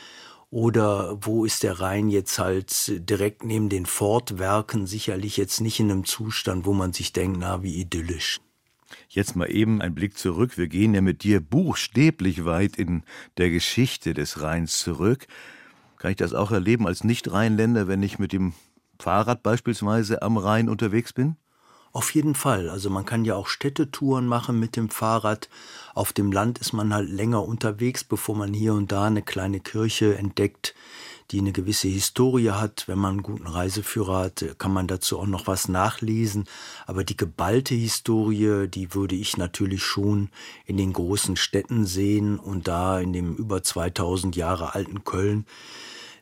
Oder 0.51 1.17
wo 1.21 1.45
ist 1.45 1.63
der 1.63 1.79
Rhein 1.81 2.09
jetzt 2.09 2.39
halt 2.39 2.93
direkt 3.09 3.45
neben 3.45 3.69
den 3.69 3.87
Fortwerken 3.87 4.87
sicherlich 4.87 5.37
jetzt 5.37 5.61
nicht 5.61 5.79
in 5.79 5.91
einem 5.91 6.05
Zustand, 6.05 6.65
wo 6.67 6.73
man 6.73 6.93
sich 6.93 7.13
denkt, 7.13 7.39
na, 7.39 7.63
wie 7.63 7.77
idyllisch. 7.77 8.41
Jetzt 9.09 9.37
mal 9.37 9.51
eben 9.51 9.81
ein 9.81 9.95
Blick 9.95 10.19
zurück. 10.19 10.59
Wir 10.59 10.67
gehen 10.67 10.95
ja 10.95 11.03
mit 11.03 11.23
dir 11.23 11.41
buchstäblich 11.41 12.45
weit 12.45 12.77
in 12.77 13.05
der 13.37 13.51
Geschichte 13.51 14.15
des 14.15 14.41
Rheins 14.41 14.79
zurück. 14.79 15.27
Kann 15.99 16.11
ich 16.11 16.17
das 16.17 16.35
auch 16.35 16.51
erleben 16.51 16.87
als 16.87 17.05
Nicht-Rheinländer, 17.05 17.87
wenn 17.87 18.03
ich 18.03 18.19
mit 18.19 18.33
dem 18.33 18.55
Fahrrad 19.01 19.43
beispielsweise 19.43 20.23
am 20.23 20.37
Rhein 20.37 20.69
unterwegs 20.69 21.13
bin? 21.13 21.37
Auf 21.93 22.15
jeden 22.15 22.37
Fall. 22.37 22.71
Also 22.71 22.89
man 22.89 23.05
kann 23.05 23.25
ja 23.25 23.35
auch 23.35 23.49
Städtetouren 23.49 24.27
machen 24.27 24.61
mit 24.61 24.77
dem 24.77 24.91
Fahrrad. 24.91 25.49
Auf 25.93 26.13
dem 26.13 26.31
Land 26.31 26.59
ist 26.59 26.73
man 26.73 26.95
halt 26.95 27.09
länger 27.09 27.45
unterwegs, 27.45 28.05
bevor 28.05 28.37
man 28.37 28.55
hier 28.55 28.75
und 28.75 28.93
da 28.93 29.07
eine 29.07 29.23
kleine 29.23 29.59
Kirche 29.59 30.17
entdeckt, 30.17 30.77
die 31.33 31.41
eine 31.41 31.51
gewisse 31.51 31.89
Historie 31.89 32.51
hat. 32.51 32.87
Wenn 32.87 32.99
man 32.99 33.15
einen 33.15 33.23
guten 33.25 33.49
Reiseführer 33.49 34.19
hat, 34.19 34.55
kann 34.59 34.73
man 34.73 34.87
dazu 34.87 35.19
auch 35.19 35.27
noch 35.27 35.49
was 35.49 35.67
nachlesen. 35.67 36.45
Aber 36.87 37.03
die 37.03 37.17
geballte 37.17 37.75
Historie, 37.75 38.69
die 38.69 38.95
würde 38.95 39.17
ich 39.17 39.37
natürlich 39.37 39.83
schon 39.83 40.31
in 40.67 40.77
den 40.77 40.93
großen 40.93 41.35
Städten 41.35 41.87
sehen 41.87 42.39
und 42.39 42.69
da 42.69 43.01
in 43.01 43.13
dem 43.13 43.35
über 43.35 43.65
2000 43.65 44.37
Jahre 44.37 44.77
alten 44.77 45.03
Köln 45.03 45.45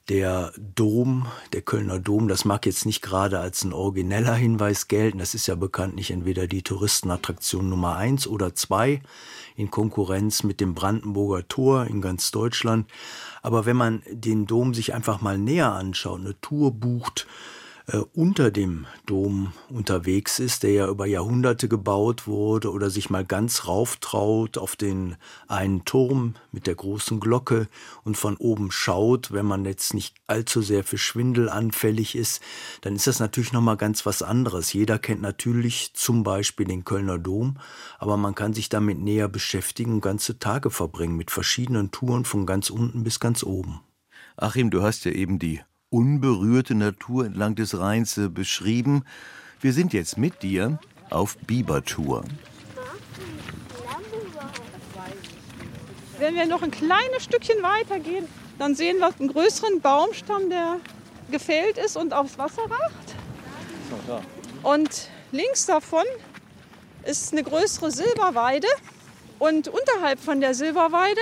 der 0.09 0.53
Dom, 0.57 1.27
der 1.53 1.61
Kölner 1.63 1.99
Dom, 1.99 2.29
das 2.29 2.45
mag 2.45 2.65
jetzt 2.65 2.87
nicht 2.87 3.03
gerade 3.03 3.41
als 3.41 3.63
ein 3.63 3.75
origineller 3.75 4.35
Hinweis 4.35 4.89
gelten. 4.89 5.19
Das 5.19 5.35
ist 5.35 5.47
ja 5.47 5.55
bekanntlich 5.55 6.11
entweder 6.11 6.47
die 6.47 6.63
Touristenattraktion 6.63 7.69
Nummer 7.69 7.97
eins 7.97 8.27
oder 8.27 8.55
zwei 8.55 9.03
in 9.55 9.71
Konkurrenz 9.71 10.45
mit 10.45 10.61
dem 10.61 10.75
Brandenburger 10.75 11.47
Tor 11.47 11.87
in 11.87 12.01
ganz 12.01 12.31
Deutschland. 12.31 12.91
Aber 13.43 13.67
wenn 13.67 13.77
man 13.77 14.03
den 14.11 14.47
Dom 14.47 14.73
sich 14.73 14.95
einfach 14.95 15.21
mal 15.21 15.37
näher 15.37 15.73
anschaut, 15.73 16.21
eine 16.21 16.41
Tour 16.41 16.73
bucht, 16.73 17.27
äh, 17.89 17.97
unter 18.13 18.51
dem 18.51 18.87
Dom 19.07 19.53
unterwegs 19.71 20.39
ist, 20.39 20.63
der 20.63 20.73
ja 20.73 20.89
über 20.89 21.07
Jahrhunderte 21.07 21.69
gebaut 21.69 22.27
wurde, 22.27 22.71
oder 22.71 22.91
sich 22.91 23.09
mal 23.09 23.25
ganz 23.25 23.67
rauftraut 23.67 24.59
auf 24.59 24.77
den 24.77 25.17
einen 25.47 25.87
Turm 25.87 26.35
mit 26.53 26.67
der 26.67 26.75
großen 26.75 27.19
Glocke 27.19 27.67
und 28.05 28.17
von 28.17 28.37
oben 28.37 28.71
schaut, 28.71 29.33
wenn 29.33 29.47
man 29.47 29.65
jetzt 29.65 29.95
nicht 29.95 30.17
allzu 30.27 30.61
sehr 30.61 30.85
für 30.85 30.99
Schwindel 30.99 31.49
anfällig 31.49 32.15
ist, 32.15 32.43
dann 32.83 32.95
ist 32.95 33.07
das 33.07 33.21
natürlich 33.21 33.55
nochmal 33.55 33.79
ganz 33.79 34.05
was 34.05 34.23
anderes. 34.23 34.73
Jeder 34.75 34.99
kennt 34.99 35.23
natürlich 35.23 35.95
zum 35.95 36.23
Beispiel 36.23 36.67
den 36.67 36.85
Kölner 36.85 37.19
Dom, 37.19 37.57
aber 37.99 38.19
man 38.19 38.35
kann 38.35 38.53
sich 38.53 38.69
damit 38.69 38.99
näher 38.99 39.29
beschäftigen 39.29 39.95
und 39.95 40.01
ganze 40.03 40.39
Tage 40.39 40.71
verbringen 40.71 41.17
mit 41.17 41.31
verschiedenen 41.31 41.91
Touren 41.91 42.27
von 42.27 42.45
ganz 42.45 42.69
unten 42.69 43.03
bis 43.03 43.19
ganz 43.19 43.43
oben. 43.43 43.81
Achim, 44.37 44.71
du 44.71 44.83
hast 44.83 45.05
ja 45.05 45.13
eben 45.13 45.39
die 45.39 45.63
unberührte 45.91 46.75
Natur 46.75 47.27
entlang 47.27 47.55
des 47.55 47.79
Rheins 47.79 48.19
äh, 48.19 48.29
beschrieben. 48.29 49.05
Wir 49.61 49.73
sind 49.73 49.93
jetzt 49.93 50.19
mit 50.19 50.43
dir 50.43 50.79
auf 51.11 51.37
Bibertour. 51.39 52.25
Wenn 56.19 56.35
wir 56.35 56.47
noch 56.47 56.63
ein 56.63 56.71
kleines 56.71 57.25
Stückchen 57.25 57.63
weiter 57.63 58.01
gehen, 58.01 58.27
dann 58.59 58.75
sehen 58.75 58.99
wir 58.99 59.13
einen 59.19 59.29
größeren 59.29 59.81
Baumstamm, 59.81 60.51
der 60.51 60.81
gefällt 61.31 61.79
ist 61.79 61.97
und 61.97 62.13
aufs 62.13 62.39
Wasser 62.39 62.69
wacht. 62.69 63.15
Und 64.63 65.09
links 65.31 65.67
davon 65.67 66.05
ist 67.05 67.33
eine 67.33 67.45
größere 67.45 67.91
Silberweide. 67.91 68.67
Und 69.39 69.69
unterhalb 69.69 70.19
von 70.19 70.41
der 70.41 70.55
Silberweide, 70.55 71.21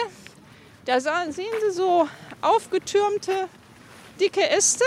da 0.87 1.01
sehen 1.01 1.35
Sie 1.35 1.71
so 1.73 2.09
aufgetürmte 2.41 3.49
dicke 4.21 4.49
Äste. 4.51 4.85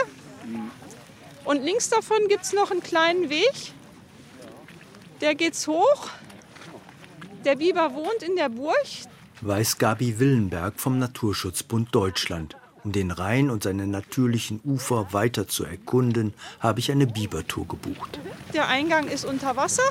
Und 1.45 1.63
links 1.63 1.89
davon 1.89 2.27
gibt 2.27 2.43
es 2.43 2.53
noch 2.53 2.71
einen 2.71 2.83
kleinen 2.83 3.29
Weg. 3.29 3.73
Der 5.21 5.35
geht's 5.35 5.67
hoch. 5.67 6.09
Der 7.45 7.55
Biber 7.55 7.93
wohnt 7.93 8.21
in 8.21 8.35
der 8.35 8.49
Burg. 8.49 8.75
Weiß 9.41 9.77
Gabi 9.77 10.19
Willenberg 10.19 10.79
vom 10.79 10.99
Naturschutzbund 10.99 11.93
Deutschland. 11.95 12.55
Um 12.83 12.91
den 12.91 13.11
Rhein 13.11 13.49
und 13.49 13.63
seine 13.63 13.87
natürlichen 13.87 14.61
Ufer 14.63 15.11
weiter 15.11 15.47
zu 15.47 15.65
erkunden, 15.65 16.33
habe 16.59 16.79
ich 16.79 16.91
eine 16.91 17.07
Bibertour 17.07 17.67
gebucht. 17.67 18.19
Der 18.53 18.67
Eingang 18.67 19.07
ist 19.07 19.25
unter 19.25 19.55
Wasser 19.55 19.83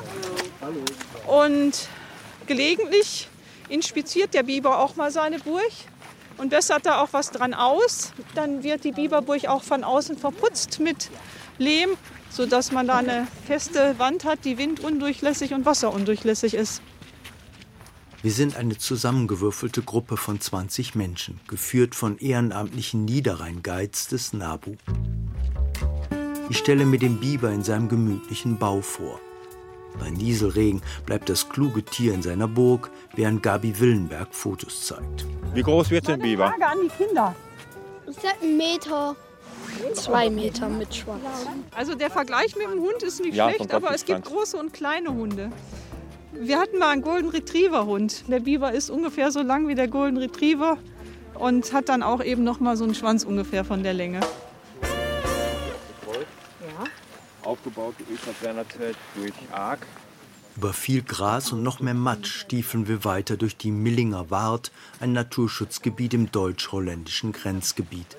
und 1.27 1.89
gelegentlich 2.47 3.29
inspiziert 3.69 4.33
der 4.33 4.43
Biber 4.43 4.79
auch 4.79 4.97
mal 4.97 5.11
seine 5.11 5.39
Burg 5.39 5.73
und 6.39 6.51
bessert 6.51 6.87
da 6.87 7.03
auch 7.03 7.09
was 7.13 7.31
dran 7.31 7.53
aus. 7.55 8.13
Dann 8.35 8.63
wird 8.63 8.85
die 8.85 8.93
Biberburg 8.93 9.47
auch 9.47 9.63
von 9.63 9.85
außen 9.85 10.17
verputzt 10.17 10.81
mit 10.81 11.11
Lehm, 11.59 11.91
sodass 12.31 12.73
man 12.73 12.87
da 12.87 12.99
eine 12.99 13.27
feste 13.47 13.99
Wand 13.99 14.25
hat, 14.25 14.45
die 14.45 14.59
windundurchlässig 14.59 15.53
und 15.53 15.67
wasserundurchlässig 15.67 16.55
ist. 16.55 16.81
Wir 18.23 18.33
sind 18.33 18.57
eine 18.57 18.77
zusammengewürfelte 18.77 19.83
Gruppe 19.83 20.17
von 20.17 20.41
20 20.41 20.97
Menschen, 20.97 21.41
geführt 21.47 21.95
von 21.95 22.19
ehrenamtlichen 22.19 23.05
Niederrhein-Guides 23.05 24.09
des 24.09 24.33
NABU. 24.33 24.75
Ich 26.51 26.59
stelle 26.59 26.85
mir 26.85 26.99
den 26.99 27.21
Biber 27.21 27.53
in 27.53 27.63
seinem 27.63 27.89
gemütlichen 27.89 28.59
Bau 28.59 28.81
vor. 28.81 29.21
Bei 29.99 30.11
Nieselregen 30.11 30.83
bleibt 31.07 31.29
das 31.29 31.49
kluge 31.49 31.83
Tier 31.83 32.15
in 32.15 32.23
seiner 32.23 32.49
Burg, 32.49 32.91
während 33.15 33.43
Gabi 33.43 33.79
Willenberg 33.79 34.29
Fotos 34.35 34.87
zeigt. 34.87 35.27
Wie 35.55 35.63
groß 35.63 35.91
wird 35.91 36.09
denn 36.09 36.21
Biber? 36.21 36.49
Frage 36.49 36.67
an 36.67 36.79
die 36.85 37.05
Kinder. 37.05 37.35
Ich 38.09 38.17
sag 38.17 38.43
einen 38.43 38.57
Meter. 38.57 39.17
Zwei 39.95 40.31
Meter 40.31 40.69
mit 40.69 40.95
Schwanz. 40.95 41.23
Also 41.75 41.95
der 41.95 42.11
Vergleich 42.11 42.57
mit 42.57 42.67
dem 42.67 42.81
Hund 42.81 43.03
ist 43.03 43.21
nicht 43.21 43.35
Ja, 43.35 43.51
schlecht, 43.51 43.73
aber 43.73 43.95
es 43.95 44.05
gibt 44.05 44.25
große 44.25 44.57
und 44.57 44.73
kleine 44.73 45.11
Hunde. 45.11 45.51
Wir 46.33 46.59
hatten 46.59 46.79
mal 46.79 46.91
einen 46.91 47.03
Golden 47.03 47.29
Retriever 47.29 47.87
Hund. 47.87 48.25
Der 48.29 48.41
Biber 48.41 48.73
ist 48.73 48.91
ungefähr 48.91 49.31
so 49.31 49.43
lang 49.43 49.69
wie 49.69 49.75
der 49.75 49.89
Golden 49.89 50.17
Retriever 50.17 50.79
und 51.35 51.73
hat 51.73 51.89
dann 51.89 52.03
auch 52.03 52.23
eben 52.23 52.45
noch 52.45 52.61
mal 52.61 52.77
so 52.77 52.85
einen 52.85 52.95
Schwanz 52.95 53.25
ungefähr 53.25 53.65
von 53.65 53.83
der 53.83 53.95
Länge. 53.95 54.21
Aufgebaut 57.49 57.95
ist 58.13 58.27
das 58.27 58.35
seinerzeit 58.43 58.97
durch 59.15 59.33
Arg. 59.51 59.87
Über 60.55 60.75
viel 60.75 61.01
Gras 61.01 61.51
und 61.51 61.63
noch 61.63 61.81
mehr 61.81 61.95
Matsch 61.95 62.27
stiefeln 62.27 62.89
wir 62.89 63.05
weiter 63.05 63.39
durch 63.39 63.57
die 63.57 63.71
Millinger 63.71 64.31
Wart, 64.31 64.71
ein 65.01 65.15
Naturschutzgebiet 65.15 66.13
im 66.13 66.31
deutsch-holländischen 66.31 67.33
Grenzgebiet. 67.33 68.19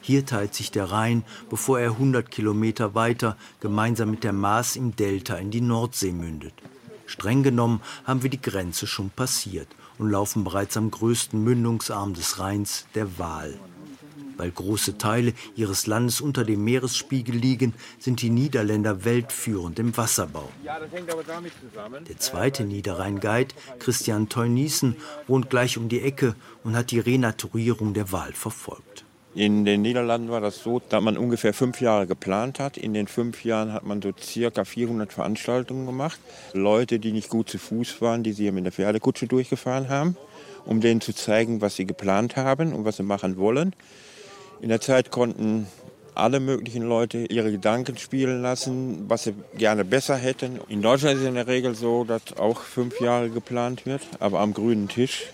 Hier 0.00 0.24
teilt 0.24 0.54
sich 0.54 0.70
der 0.70 0.90
Rhein, 0.90 1.24
bevor 1.50 1.78
er 1.78 1.90
100 1.90 2.30
Kilometer 2.30 2.94
weiter 2.94 3.36
gemeinsam 3.60 4.10
mit 4.10 4.24
der 4.24 4.32
Maas 4.32 4.76
im 4.76 4.96
Delta 4.96 5.36
in 5.36 5.50
die 5.50 5.60
Nordsee 5.60 6.12
mündet. 6.12 6.54
Streng 7.04 7.42
genommen 7.42 7.82
haben 8.06 8.22
wir 8.22 8.30
die 8.30 8.40
Grenze 8.40 8.86
schon 8.86 9.10
passiert 9.10 9.68
und 9.98 10.08
laufen 10.08 10.42
bereits 10.42 10.78
am 10.78 10.90
größten 10.90 11.42
Mündungsarm 11.44 12.14
des 12.14 12.38
Rheins, 12.38 12.86
der 12.94 13.18
Waal. 13.18 13.58
Weil 14.36 14.50
große 14.50 14.98
Teile 14.98 15.32
ihres 15.56 15.86
Landes 15.86 16.20
unter 16.20 16.44
dem 16.44 16.64
Meeresspiegel 16.64 17.34
liegen, 17.34 17.74
sind 17.98 18.22
die 18.22 18.30
Niederländer 18.30 19.04
weltführend 19.04 19.78
im 19.78 19.96
Wasserbau. 19.96 20.48
Ja, 20.64 20.78
das 20.78 20.90
hängt 20.92 21.12
aber 21.12 21.22
damit 21.24 21.52
zusammen. 21.60 22.04
Der 22.04 22.18
zweite 22.18 22.64
Niederrhein-Guide, 22.64 23.54
Christian 23.78 24.28
Teunissen, 24.28 24.96
wohnt 25.26 25.50
gleich 25.50 25.78
um 25.78 25.88
die 25.88 26.00
Ecke 26.00 26.34
und 26.62 26.76
hat 26.76 26.90
die 26.90 27.00
Renaturierung 27.00 27.94
der 27.94 28.12
Waal 28.12 28.32
verfolgt. 28.32 29.04
In 29.36 29.64
den 29.64 29.82
Niederlanden 29.82 30.30
war 30.30 30.40
das 30.40 30.62
so, 30.62 30.80
dass 30.88 31.02
man 31.02 31.18
ungefähr 31.18 31.52
fünf 31.52 31.80
Jahre 31.80 32.06
geplant 32.06 32.60
hat. 32.60 32.76
In 32.76 32.94
den 32.94 33.08
fünf 33.08 33.44
Jahren 33.44 33.72
hat 33.72 33.84
man 33.84 34.00
so 34.00 34.12
circa 34.16 34.64
400 34.64 35.12
Veranstaltungen 35.12 35.86
gemacht. 35.86 36.20
Leute, 36.52 37.00
die 37.00 37.10
nicht 37.10 37.30
gut 37.30 37.48
zu 37.48 37.58
Fuß 37.58 38.00
waren, 38.00 38.22
die 38.22 38.32
sie 38.32 38.52
mit 38.52 38.64
der 38.64 38.72
Pferdekutsche 38.72 39.26
durchgefahren 39.26 39.88
haben. 39.88 40.16
um 40.66 40.80
denen 40.80 41.00
zu 41.00 41.12
zeigen, 41.12 41.60
was 41.60 41.76
sie 41.76 41.84
geplant 41.84 42.36
haben 42.36 42.72
und 42.72 42.84
was 42.84 42.96
sie 42.96 43.02
machen 43.02 43.36
wollen. 43.36 43.74
In 44.60 44.68
der 44.68 44.80
Zeit 44.80 45.10
konnten 45.10 45.66
alle 46.14 46.40
möglichen 46.40 46.82
Leute 46.82 47.26
ihre 47.26 47.50
Gedanken 47.50 47.98
spielen 47.98 48.40
lassen, 48.42 49.04
was 49.08 49.24
sie 49.24 49.34
gerne 49.56 49.84
besser 49.84 50.16
hätten. 50.16 50.60
In 50.68 50.80
Deutschland 50.80 51.16
ist 51.16 51.22
es 51.22 51.28
in 51.28 51.34
der 51.34 51.46
Regel 51.46 51.74
so, 51.74 52.04
dass 52.04 52.36
auch 52.38 52.60
fünf 52.60 53.00
Jahre 53.00 53.30
geplant 53.30 53.84
wird, 53.86 54.02
aber 54.20 54.40
am 54.40 54.54
grünen 54.54 54.88
Tisch. 54.88 55.24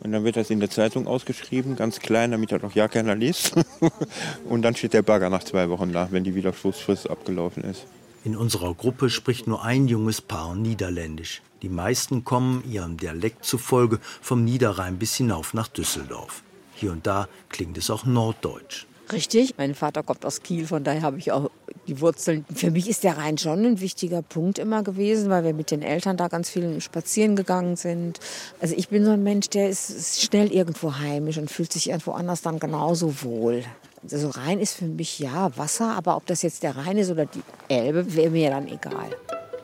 Und 0.00 0.12
dann 0.12 0.24
wird 0.24 0.36
das 0.36 0.50
in 0.50 0.58
der 0.58 0.68
Zeitung 0.68 1.06
ausgeschrieben, 1.06 1.76
ganz 1.76 2.00
klein, 2.00 2.32
damit 2.32 2.50
das 2.50 2.64
auch 2.64 2.74
ja 2.74 2.88
keiner 2.88 3.14
liest. 3.14 3.54
Und 4.48 4.62
dann 4.62 4.74
steht 4.74 4.94
der 4.94 5.02
Bagger 5.02 5.30
nach 5.30 5.44
zwei 5.44 5.68
Wochen 5.70 5.92
da, 5.92 6.08
wenn 6.10 6.24
die 6.24 6.34
Widerspruchsfrist 6.34 7.08
abgelaufen 7.08 7.62
ist. 7.62 7.86
In 8.24 8.36
unserer 8.36 8.74
Gruppe 8.74 9.10
spricht 9.10 9.46
nur 9.46 9.64
ein 9.64 9.86
junges 9.86 10.20
Paar 10.20 10.56
Niederländisch. 10.56 11.40
Die 11.62 11.68
meisten 11.68 12.24
kommen 12.24 12.64
ihrem 12.68 12.96
Dialekt 12.96 13.44
zufolge 13.44 14.00
vom 14.20 14.44
Niederrhein 14.44 14.98
bis 14.98 15.14
hinauf 15.14 15.54
nach 15.54 15.68
Düsseldorf. 15.68 16.42
Hier 16.82 16.90
und 16.90 17.06
da 17.06 17.28
klingt 17.48 17.78
es 17.78 17.90
auch 17.90 18.04
norddeutsch. 18.06 18.86
Richtig. 19.12 19.54
Mein 19.56 19.76
Vater 19.76 20.02
kommt 20.02 20.26
aus 20.26 20.42
Kiel, 20.42 20.66
von 20.66 20.82
daher 20.82 21.02
habe 21.02 21.16
ich 21.16 21.30
auch 21.30 21.48
die 21.86 22.00
Wurzeln. 22.00 22.44
Für 22.52 22.72
mich 22.72 22.88
ist 22.88 23.04
der 23.04 23.18
Rhein 23.18 23.38
schon 23.38 23.64
ein 23.64 23.80
wichtiger 23.80 24.20
Punkt 24.22 24.58
immer 24.58 24.82
gewesen, 24.82 25.30
weil 25.30 25.44
wir 25.44 25.54
mit 25.54 25.70
den 25.70 25.80
Eltern 25.80 26.16
da 26.16 26.26
ganz 26.26 26.50
viel 26.50 26.80
spazieren 26.80 27.36
gegangen 27.36 27.76
sind. 27.76 28.18
Also 28.60 28.74
ich 28.76 28.88
bin 28.88 29.04
so 29.04 29.12
ein 29.12 29.22
Mensch, 29.22 29.48
der 29.50 29.68
ist 29.68 30.22
schnell 30.22 30.52
irgendwo 30.52 30.98
heimisch 30.98 31.38
und 31.38 31.52
fühlt 31.52 31.72
sich 31.72 31.88
irgendwo 31.90 32.12
anders 32.12 32.42
dann 32.42 32.58
genauso 32.58 33.22
wohl. 33.22 33.62
Also 34.02 34.30
Rhein 34.30 34.58
ist 34.58 34.74
für 34.74 34.86
mich 34.86 35.20
ja 35.20 35.56
Wasser, 35.56 35.94
aber 35.94 36.16
ob 36.16 36.26
das 36.26 36.42
jetzt 36.42 36.64
der 36.64 36.76
Rhein 36.76 36.98
ist 36.98 37.12
oder 37.12 37.26
die 37.26 37.42
Elbe, 37.68 38.12
wäre 38.12 38.30
mir 38.30 38.50
dann 38.50 38.66
egal. 38.66 39.10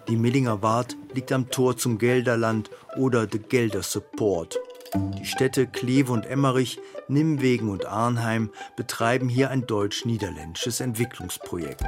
Die 0.07 0.17
Millinger 0.17 0.63
Wart 0.63 0.97
liegt 1.15 1.33
am 1.33 1.51
Tor 1.51 1.77
zum 1.77 1.99
Gelderland 1.99 2.71
oder 2.97 3.27
de 3.27 3.41
Gelder 3.41 3.83
Support. 3.83 4.61
Die 4.95 5.27
Städte 5.27 5.67
Kleve 5.67 6.13
und 6.13 6.27
Emmerich, 6.27 6.79
Nimwegen 7.09 7.69
und 7.69 7.87
Arnheim 7.87 8.51
betreiben 8.77 9.29
hier 9.29 9.51
ein 9.51 9.67
deutsch-niederländisches 9.67 10.81
Entwicklungsprojekt. 10.81 11.85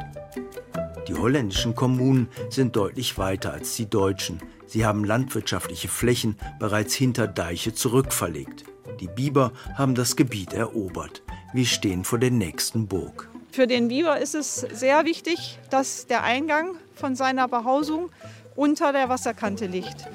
Die 1.08 1.14
holländischen 1.14 1.74
Kommunen 1.74 2.28
sind 2.50 2.76
deutlich 2.76 3.18
weiter 3.18 3.52
als 3.52 3.74
die 3.76 3.88
deutschen. 3.88 4.40
Sie 4.66 4.84
haben 4.84 5.04
landwirtschaftliche 5.04 5.88
Flächen 5.88 6.36
bereits 6.58 6.94
hinter 6.94 7.26
Deiche 7.26 7.74
zurückverlegt. 7.74 8.64
Die 9.00 9.08
Biber 9.08 9.52
haben 9.74 9.94
das 9.94 10.14
Gebiet 10.14 10.52
erobert. 10.52 11.22
Wir 11.52 11.66
stehen 11.66 12.04
vor 12.04 12.18
der 12.18 12.30
nächsten 12.30 12.86
Burg. 12.86 13.28
Für 13.50 13.66
den 13.66 13.88
Biber 13.88 14.18
ist 14.18 14.34
es 14.34 14.56
sehr 14.56 15.04
wichtig, 15.04 15.58
dass 15.70 16.06
der 16.06 16.22
Eingang 16.22 16.76
von 16.94 17.16
seiner 17.16 17.48
Behausung 17.48 18.10
unter 18.54 18.92
der 18.92 19.08
Wasserkante 19.08 19.66
liegt. 19.66 20.06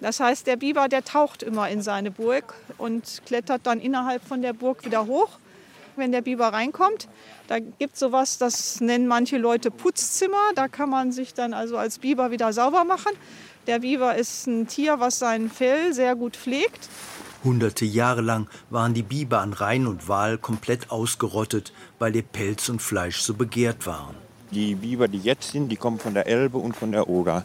Das 0.00 0.18
heißt, 0.18 0.46
der 0.46 0.56
Biber, 0.56 0.88
der 0.88 1.04
taucht 1.04 1.42
immer 1.42 1.68
in 1.68 1.82
seine 1.82 2.10
Burg 2.10 2.54
und 2.78 3.22
klettert 3.26 3.66
dann 3.66 3.80
innerhalb 3.80 4.26
von 4.26 4.40
der 4.40 4.52
Burg 4.52 4.84
wieder 4.84 5.06
hoch. 5.06 5.38
Wenn 5.96 6.12
der 6.12 6.22
Biber 6.22 6.48
reinkommt, 6.48 7.08
da 7.48 7.58
gibt 7.58 7.94
es 7.94 8.00
sowas, 8.00 8.38
das 8.38 8.80
nennen 8.80 9.06
manche 9.06 9.36
Leute 9.36 9.70
Putzzimmer. 9.70 10.52
Da 10.54 10.68
kann 10.68 10.88
man 10.88 11.12
sich 11.12 11.34
dann 11.34 11.52
also 11.52 11.76
als 11.76 11.98
Biber 11.98 12.30
wieder 12.30 12.52
sauber 12.52 12.84
machen. 12.84 13.12
Der 13.66 13.80
Biber 13.80 14.14
ist 14.14 14.46
ein 14.46 14.66
Tier, 14.68 15.00
was 15.00 15.18
sein 15.18 15.50
Fell 15.50 15.92
sehr 15.92 16.16
gut 16.16 16.36
pflegt. 16.36 16.88
Hunderte 17.44 17.84
Jahre 17.84 18.20
lang 18.20 18.48
waren 18.70 18.94
die 18.94 19.02
Biber 19.02 19.40
an 19.40 19.52
Rhein 19.52 19.86
und 19.86 20.08
Waal 20.08 20.38
komplett 20.38 20.90
ausgerottet, 20.90 21.72
weil 21.98 22.14
ihr 22.16 22.22
Pelz 22.22 22.68
und 22.68 22.80
Fleisch 22.80 23.20
so 23.20 23.34
begehrt 23.34 23.86
waren. 23.86 24.14
Die 24.50 24.74
Biber, 24.74 25.08
die 25.08 25.18
jetzt 25.18 25.52
sind, 25.52 25.68
die 25.68 25.76
kommen 25.76 25.98
von 25.98 26.14
der 26.14 26.26
Elbe 26.26 26.58
und 26.58 26.76
von 26.76 26.92
der 26.92 27.08
Oder 27.08 27.44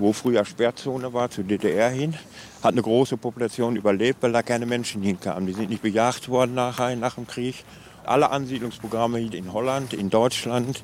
wo 0.00 0.12
früher 0.12 0.44
Sperrzone 0.44 1.12
war, 1.12 1.30
zur 1.30 1.44
DDR 1.44 1.90
hin, 1.90 2.14
hat 2.62 2.72
eine 2.72 2.82
große 2.82 3.16
Population 3.16 3.76
überlebt, 3.76 4.22
weil 4.22 4.32
da 4.32 4.42
keine 4.42 4.66
Menschen 4.66 5.02
hinkamen. 5.02 5.46
Die 5.46 5.52
sind 5.52 5.70
nicht 5.70 5.82
bejagt 5.82 6.28
worden 6.28 6.54
nachher, 6.54 6.96
nach 6.96 7.14
dem 7.14 7.26
Krieg. 7.26 7.64
Alle 8.04 8.30
Ansiedlungsprogramme 8.30 9.20
in 9.20 9.52
Holland, 9.52 9.92
in 9.92 10.10
Deutschland, 10.10 10.82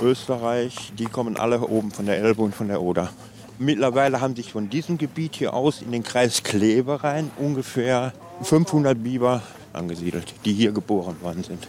Österreich, 0.00 0.92
die 0.98 1.04
kommen 1.04 1.36
alle 1.36 1.60
oben 1.60 1.90
von 1.90 2.06
der 2.06 2.18
Elbe 2.18 2.42
und 2.42 2.54
von 2.54 2.68
der 2.68 2.80
Oder. 2.80 3.10
Mittlerweile 3.58 4.20
haben 4.20 4.34
sich 4.34 4.52
von 4.52 4.70
diesem 4.70 4.98
Gebiet 4.98 5.36
hier 5.36 5.54
aus 5.54 5.82
in 5.82 5.92
den 5.92 6.02
Kreis 6.02 6.42
Kleve 6.42 7.04
rein 7.04 7.30
ungefähr 7.36 8.12
500 8.42 9.00
Biber 9.00 9.42
angesiedelt, 9.72 10.34
die 10.44 10.52
hier 10.54 10.72
geboren 10.72 11.16
worden 11.20 11.44
sind. 11.44 11.68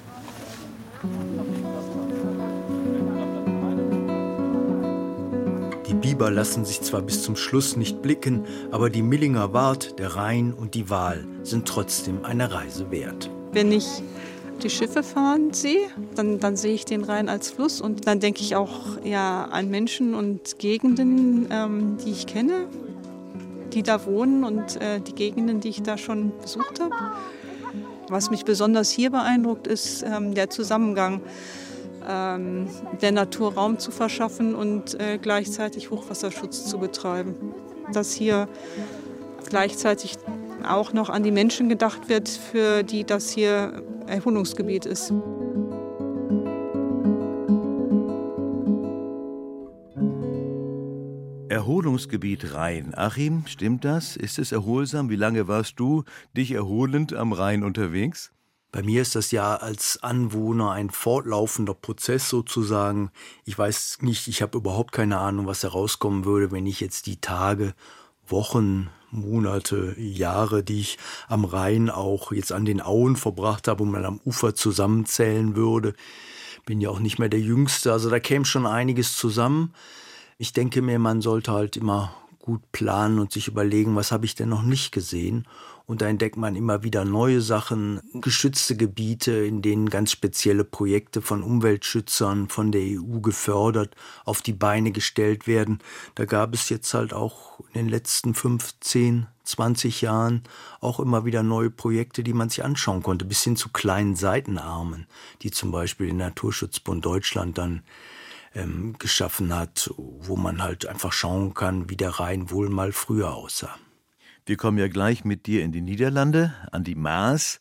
Biber 6.14 6.30
lassen 6.30 6.64
sich 6.64 6.80
zwar 6.82 7.02
bis 7.02 7.24
zum 7.24 7.36
Schluss 7.36 7.76
nicht 7.76 8.04
blicken, 8.04 8.44
aber 8.70 8.92
die 8.92 9.02
Millinger 9.02 9.52
Wart, 9.52 9.98
der 9.98 10.16
Rhein 10.16 10.54
und 10.54 10.76
die 10.76 10.92
Waal 10.92 11.26
sind 11.42 11.68
trotzdem 11.68 12.24
eine 12.24 12.54
Reise 12.54 12.92
wert. 12.92 13.32
Wenn 13.52 13.72
ich 13.72 14.04
die 14.62 14.70
Schiffe 14.70 15.02
fahren 15.02 15.54
sehe, 15.54 15.88
dann, 16.14 16.40
dann 16.40 16.56
sehe 16.56 16.76
ich 16.76 16.86
den 16.86 17.04
Rhein 17.04 17.30
als 17.30 17.50
Fluss 17.50 17.82
und 17.82 18.06
dann 18.06 18.20
denke 18.20 18.42
ich 18.42 18.56
auch 18.56 19.04
ja, 19.04 19.46
an 19.46 19.72
Menschen 19.72 20.14
und 20.14 20.60
Gegenden, 20.60 21.48
ähm, 21.50 21.98
die 22.06 22.12
ich 22.12 22.28
kenne, 22.28 22.68
die 23.74 23.82
da 23.82 24.06
wohnen 24.06 24.44
und 24.44 24.80
äh, 24.80 25.00
die 25.00 25.16
Gegenden, 25.16 25.62
die 25.62 25.70
ich 25.70 25.82
da 25.82 25.98
schon 25.98 26.32
besucht 26.44 26.80
habe. 26.80 26.94
Was 28.08 28.30
mich 28.30 28.46
besonders 28.46 28.92
hier 28.92 29.10
beeindruckt, 29.10 29.66
ist 29.66 30.04
ähm, 30.04 30.36
der 30.36 30.52
Zusammengang 30.52 31.22
ähm, 32.08 32.68
der 33.02 33.12
Natur 33.12 33.54
Raum 33.54 33.80
zu 33.80 33.92
verschaffen 33.92 34.56
und 34.56 35.00
äh, 35.00 35.18
gleichzeitig 35.18 35.92
Hochwasserschutz 35.92 36.66
zu 36.66 36.80
betreiben. 36.80 37.36
Dass 37.92 38.14
hier 38.14 38.48
gleichzeitig 39.50 40.18
auch 40.68 40.94
noch 40.94 41.10
an 41.10 41.24
die 41.24 41.32
Menschen 41.32 41.70
gedacht 41.70 42.10
wird, 42.10 42.30
für 42.30 42.84
die 42.84 43.04
das 43.04 43.30
hier 43.30 43.84
Erholungsgebiet 44.08 44.86
ist. 44.86 45.14
Erholungsgebiet 51.54 52.54
Rhein. 52.56 52.94
Achim, 52.96 53.44
stimmt 53.46 53.86
das? 53.86 54.18
Ist 54.18 54.40
es 54.40 54.52
erholsam? 54.52 55.10
Wie 55.10 55.16
lange 55.16 55.48
warst 55.48 55.80
du 55.80 56.04
dich 56.36 56.52
erholend 56.52 57.14
am 57.14 57.32
Rhein 57.32 57.64
unterwegs? 57.64 58.33
Bei 58.74 58.82
mir 58.82 59.04
ist 59.04 59.14
das 59.14 59.30
ja 59.30 59.56
als 59.56 60.02
Anwohner 60.02 60.72
ein 60.72 60.90
fortlaufender 60.90 61.76
Prozess 61.76 62.28
sozusagen. 62.28 63.12
Ich 63.46 63.56
weiß 63.56 64.00
nicht, 64.02 64.28
ich 64.28 64.42
habe 64.42 64.58
überhaupt 64.58 64.92
keine 64.92 65.20
Ahnung, 65.20 65.46
was 65.46 65.62
herauskommen 65.62 66.26
würde, 66.26 66.52
wenn 66.52 66.66
ich 66.66 66.80
jetzt 66.80 67.06
die 67.06 67.22
Tage, 67.22 67.76
Wochen, 68.28 68.90
Monate, 69.12 69.94
Jahre, 70.00 70.64
die 70.64 70.80
ich 70.80 70.98
am 71.28 71.46
Rhein 71.46 71.92
auch 71.92 72.32
jetzt 72.32 72.52
an 72.52 72.66
den 72.66 72.82
Auen 72.82 73.16
verbracht 73.16 73.68
habe 73.68 73.84
und 73.84 73.92
mal 73.92 74.06
am 74.06 74.20
Ufer 74.26 74.56
zusammenzählen 74.56 75.56
würde. 75.56 75.94
Bin 76.66 76.82
ja 76.82 76.90
auch 76.90 77.00
nicht 77.00 77.20
mehr 77.20 77.30
der 77.30 77.42
Jüngste, 77.42 77.92
also 77.92 78.10
da 78.10 78.20
käme 78.20 78.46
schon 78.46 78.66
einiges 78.66 79.16
zusammen. 79.16 79.76
Ich 80.40 80.52
denke 80.52 80.82
mir, 80.82 80.98
man 80.98 81.22
sollte 81.22 81.52
halt 81.52 81.78
immer 81.78 82.16
gut 82.44 82.62
planen 82.74 83.20
und 83.20 83.32
sich 83.32 83.48
überlegen, 83.48 83.96
was 83.96 84.12
habe 84.12 84.26
ich 84.26 84.36
denn 84.36 84.50
noch 84.50 84.64
nicht 84.64 84.92
gesehen 84.92 85.48
und 85.86 86.02
da 86.02 86.08
entdeckt 86.08 86.38
man 86.38 86.56
immer 86.56 86.84
wieder 86.84 87.04
neue 87.04 87.42
Sachen, 87.42 88.00
geschützte 88.14 88.78
Gebiete, 88.78 89.32
in 89.32 89.62
denen 89.62 89.90
ganz 89.90 90.12
spezielle 90.12 90.64
Projekte 90.64 91.22
von 91.22 91.44
Umweltschützern, 91.44 92.48
von 92.48 92.72
der 92.72 92.82
EU 92.82 93.20
gefördert, 93.20 93.96
auf 94.24 94.42
die 94.42 94.54
Beine 94.54 94.92
gestellt 94.92 95.46
werden. 95.46 95.80
Da 96.16 96.24
gab 96.24 96.54
es 96.54 96.70
jetzt 96.70 96.94
halt 96.94 97.14
auch 97.14 97.60
in 97.74 97.86
den 97.86 97.90
letzten 97.90 98.34
15, 98.34 99.28
20 99.44 100.02
Jahren 100.02 100.44
auch 100.80 101.02
immer 101.02 101.26
wieder 101.26 101.44
neue 101.44 101.70
Projekte, 101.70 102.24
die 102.24 102.34
man 102.34 102.48
sich 102.48 102.64
anschauen 102.64 103.04
konnte, 103.04 103.26
bis 103.26 103.44
hin 103.44 103.58
zu 103.58 103.68
kleinen 103.70 104.16
Seitenarmen, 104.16 105.06
die 105.42 105.52
zum 105.52 105.72
Beispiel 105.72 106.08
der 106.08 106.16
Naturschutzbund 106.16 107.06
Deutschland 107.06 107.58
dann 107.58 107.84
ähm, 108.56 108.96
geschaffen 109.00 109.56
hat, 109.56 109.92
wo 109.98 110.36
man 110.36 110.62
halt 110.62 110.86
einfach 110.86 111.12
schauen 111.12 111.54
kann, 111.54 111.90
wie 111.90 111.98
der 111.98 112.12
Rhein 112.12 112.50
wohl 112.50 112.70
mal 112.70 112.92
früher 112.92 113.34
aussah. 113.34 113.76
Wir 114.46 114.58
kommen 114.58 114.78
ja 114.78 114.88
gleich 114.88 115.24
mit 115.24 115.46
dir 115.46 115.64
in 115.64 115.72
die 115.72 115.82
Niederlande, 115.82 116.54
an 116.72 116.84
die 116.84 116.96
Maas, 116.96 117.60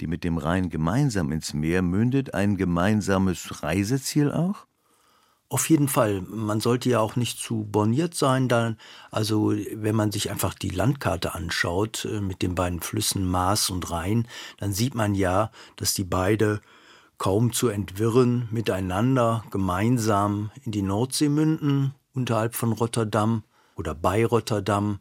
die 0.00 0.06
mit 0.06 0.24
dem 0.24 0.38
Rhein 0.38 0.70
gemeinsam 0.70 1.32
ins 1.32 1.54
Meer 1.54 1.82
mündet. 1.82 2.34
Ein 2.34 2.56
gemeinsames 2.56 3.62
Reiseziel 3.62 4.30
auch? 4.32 4.66
Auf 5.48 5.68
jeden 5.68 5.88
Fall. 5.88 6.22
Man 6.22 6.60
sollte 6.60 6.88
ja 6.88 7.00
auch 7.00 7.16
nicht 7.16 7.40
zu 7.40 7.64
borniert 7.64 8.14
sein. 8.14 8.48
Dann, 8.48 8.76
also 9.10 9.50
wenn 9.50 9.96
man 9.96 10.12
sich 10.12 10.30
einfach 10.30 10.54
die 10.54 10.70
Landkarte 10.70 11.34
anschaut 11.34 12.04
äh, 12.04 12.20
mit 12.20 12.40
den 12.42 12.54
beiden 12.54 12.80
Flüssen 12.80 13.26
Maas 13.26 13.68
und 13.68 13.90
Rhein, 13.90 14.28
dann 14.58 14.72
sieht 14.72 14.94
man 14.94 15.16
ja, 15.16 15.50
dass 15.74 15.92
die 15.92 16.04
beide 16.04 16.60
kaum 17.20 17.52
zu 17.52 17.68
entwirren 17.68 18.48
miteinander 18.50 19.44
gemeinsam 19.50 20.50
in 20.64 20.72
die 20.72 20.80
Nordsee 20.80 21.28
münden, 21.28 21.94
unterhalb 22.14 22.54
von 22.54 22.72
Rotterdam 22.72 23.44
oder 23.76 23.94
bei 23.94 24.24
Rotterdam 24.24 25.00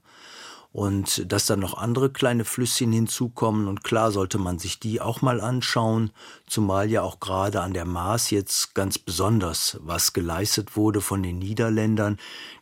und 0.74 1.32
dass 1.32 1.46
dann 1.46 1.62
noch 1.62 1.78
andere 1.78 2.12
kleine 2.12 2.44
Flüsschen 2.44 2.92
hinzukommen 2.92 3.70
und 3.70 3.86
klar 3.86 4.12
sollte 4.12 4.38
man 4.38 4.60
sich 4.60 4.82
die 4.82 5.00
auch 5.00 5.22
mal 5.22 5.40
anschauen, 5.40 6.12
zumal 6.46 6.92
ja 6.92 7.04
auch 7.04 7.22
gerade 7.22 7.62
an 7.62 7.74
der 7.74 7.86
Maas 7.86 8.32
jetzt 8.32 8.76
ganz 8.76 9.00
besonders 9.00 9.78
was 9.82 10.12
geleistet 10.12 10.76
wurde 10.76 11.00
von 11.00 11.24
den 11.24 11.40
Niederländern. 11.40 12.18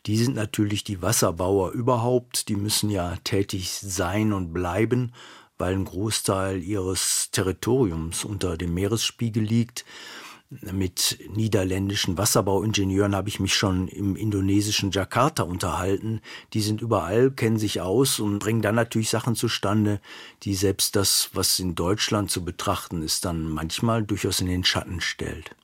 Die 0.06 0.18
sind 0.18 0.36
natürlich 0.36 0.84
die 0.84 1.02
Wasserbauer 1.02 1.72
überhaupt, 1.72 2.48
die 2.48 2.56
müssen 2.56 2.90
ja 2.90 3.16
tätig 3.24 3.72
sein 3.72 4.32
und 4.32 4.52
bleiben, 4.52 5.12
weil 5.58 5.74
ein 5.74 5.84
Großteil 5.84 6.62
ihres 6.62 7.30
Territoriums 7.32 8.24
unter 8.24 8.56
dem 8.56 8.74
Meeresspiegel 8.74 9.42
liegt. 9.42 9.84
Mit 10.50 11.18
niederländischen 11.34 12.16
Wasserbauingenieuren 12.16 13.14
habe 13.14 13.28
ich 13.28 13.38
mich 13.38 13.54
schon 13.54 13.86
im 13.86 14.16
indonesischen 14.16 14.90
Jakarta 14.90 15.42
unterhalten. 15.42 16.22
Die 16.54 16.62
sind 16.62 16.80
überall, 16.80 17.30
kennen 17.30 17.58
sich 17.58 17.82
aus 17.82 18.18
und 18.18 18.38
bringen 18.38 18.62
dann 18.62 18.76
natürlich 18.76 19.10
Sachen 19.10 19.34
zustande, 19.34 20.00
die 20.44 20.54
selbst 20.54 20.96
das, 20.96 21.28
was 21.34 21.58
in 21.58 21.74
Deutschland 21.74 22.30
zu 22.30 22.46
betrachten 22.46 23.02
ist, 23.02 23.26
dann 23.26 23.50
manchmal 23.50 24.04
durchaus 24.04 24.40
in 24.40 24.46
den 24.46 24.64
Schatten 24.64 25.02
stellt. 25.02 25.54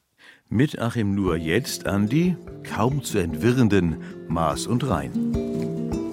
Mit 0.51 0.79
Achim 0.79 1.15
Nur 1.15 1.37
jetzt 1.37 1.87
an 1.87 2.07
die 2.07 2.37
kaum 2.63 3.03
zu 3.03 3.17
entwirrenden 3.17 4.03
Maß 4.29 4.67
und 4.67 4.87
Rhein. 4.87 6.04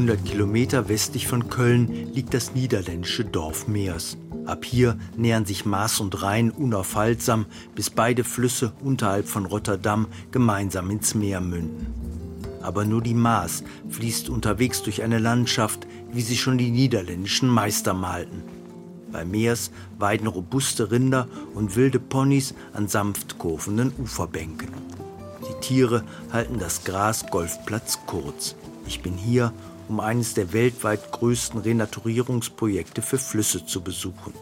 100 0.00 0.24
Kilometer 0.24 0.88
westlich 0.88 1.26
von 1.26 1.50
Köln 1.50 2.10
liegt 2.14 2.32
das 2.32 2.54
niederländische 2.54 3.22
Dorf 3.22 3.68
Meers. 3.68 4.16
Ab 4.46 4.64
hier 4.64 4.96
nähern 5.14 5.44
sich 5.44 5.66
Maas 5.66 6.00
und 6.00 6.22
Rhein 6.22 6.50
unaufhaltsam, 6.50 7.44
bis 7.74 7.90
beide 7.90 8.24
Flüsse 8.24 8.72
unterhalb 8.82 9.28
von 9.28 9.44
Rotterdam 9.44 10.06
gemeinsam 10.30 10.88
ins 10.90 11.14
Meer 11.14 11.42
münden. 11.42 11.88
Aber 12.62 12.86
nur 12.86 13.02
die 13.02 13.12
Maas 13.12 13.62
fließt 13.90 14.30
unterwegs 14.30 14.82
durch 14.82 15.02
eine 15.02 15.18
Landschaft, 15.18 15.86
wie 16.10 16.22
sie 16.22 16.38
schon 16.38 16.56
die 16.56 16.70
niederländischen 16.70 17.50
Meister 17.50 17.92
malten. 17.92 18.42
Bei 19.12 19.26
Meers 19.26 19.70
weiden 19.98 20.28
robuste 20.28 20.90
Rinder 20.90 21.28
und 21.54 21.76
wilde 21.76 22.00
Ponys 22.00 22.54
an 22.72 22.88
sanft 22.88 23.36
kurvenden 23.36 23.92
Uferbänken. 23.98 24.70
Die 25.46 25.60
Tiere 25.60 26.04
halten 26.32 26.58
das 26.58 26.84
Gras 26.84 27.26
Golfplatz 27.30 27.98
kurz. 28.06 28.56
Ich 28.86 29.02
bin 29.02 29.12
hier, 29.18 29.52
um 29.90 29.98
eines 29.98 30.34
der 30.34 30.52
weltweit 30.52 31.10
größten 31.10 31.62
Renaturierungsprojekte 31.62 33.02
für 33.02 33.18
Flüsse 33.18 33.66
zu 33.66 33.80
besuchen. 33.80 34.32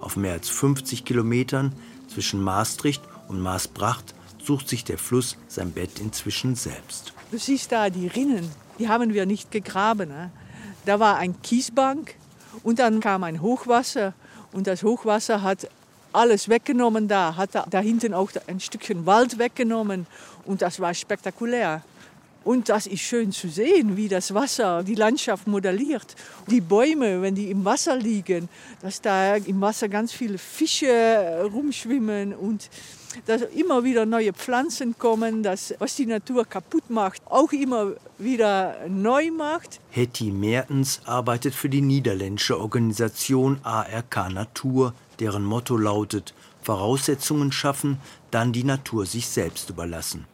Auf 0.00 0.16
mehr 0.16 0.32
als 0.32 0.48
50 0.48 1.04
Kilometern 1.04 1.74
zwischen 2.08 2.42
Maastricht 2.42 3.02
und 3.28 3.38
Maasbracht 3.38 4.14
sucht 4.42 4.66
sich 4.66 4.84
der 4.84 4.96
Fluss 4.96 5.36
sein 5.46 5.72
Bett 5.72 6.00
inzwischen 6.00 6.54
selbst. 6.54 7.12
Du 7.30 7.36
siehst 7.36 7.70
da 7.70 7.90
die 7.90 8.06
Rinnen, 8.06 8.50
die 8.78 8.88
haben 8.88 9.12
wir 9.12 9.26
nicht 9.26 9.50
gegraben. 9.50 10.08
Ne? 10.08 10.30
Da 10.86 10.98
war 10.98 11.18
ein 11.18 11.42
Kiesbank 11.42 12.14
und 12.62 12.78
dann 12.78 13.00
kam 13.00 13.24
ein 13.24 13.42
Hochwasser 13.42 14.14
und 14.52 14.66
das 14.66 14.82
Hochwasser 14.82 15.42
hat 15.42 15.68
alles 16.14 16.48
weggenommen 16.48 17.08
da, 17.08 17.36
hat 17.36 17.50
da 17.54 17.80
hinten 17.80 18.14
auch 18.14 18.30
ein 18.46 18.58
Stückchen 18.58 19.04
Wald 19.04 19.38
weggenommen 19.38 20.06
und 20.46 20.62
das 20.62 20.80
war 20.80 20.94
spektakulär. 20.94 21.82
Und 22.48 22.70
das 22.70 22.86
ist 22.86 23.00
schön 23.00 23.30
zu 23.30 23.50
sehen, 23.50 23.98
wie 23.98 24.08
das 24.08 24.32
Wasser 24.32 24.82
die 24.82 24.94
Landschaft 24.94 25.46
modelliert. 25.46 26.16
Die 26.46 26.62
Bäume, 26.62 27.20
wenn 27.20 27.34
die 27.34 27.50
im 27.50 27.62
Wasser 27.62 27.94
liegen, 27.94 28.48
dass 28.80 29.02
da 29.02 29.36
im 29.36 29.60
Wasser 29.60 29.90
ganz 29.90 30.14
viele 30.14 30.38
Fische 30.38 31.46
rumschwimmen 31.52 32.34
und 32.34 32.70
dass 33.26 33.42
immer 33.42 33.84
wieder 33.84 34.06
neue 34.06 34.32
Pflanzen 34.32 34.96
kommen, 34.96 35.42
das, 35.42 35.74
was 35.78 35.96
die 35.96 36.06
Natur 36.06 36.46
kaputt 36.46 36.88
macht, 36.88 37.20
auch 37.26 37.52
immer 37.52 37.92
wieder 38.16 38.76
neu 38.88 39.30
macht. 39.30 39.78
Hetty 39.90 40.30
Mertens 40.30 41.02
arbeitet 41.04 41.54
für 41.54 41.68
die 41.68 41.82
niederländische 41.82 42.58
Organisation 42.58 43.60
ARK 43.62 44.30
Natur, 44.32 44.94
deren 45.20 45.44
Motto 45.44 45.76
lautet 45.76 46.32
Voraussetzungen 46.62 47.52
schaffen, 47.52 47.98
dann 48.30 48.54
die 48.54 48.64
Natur 48.64 49.04
sich 49.04 49.28
selbst 49.28 49.68
überlassen. 49.68 50.24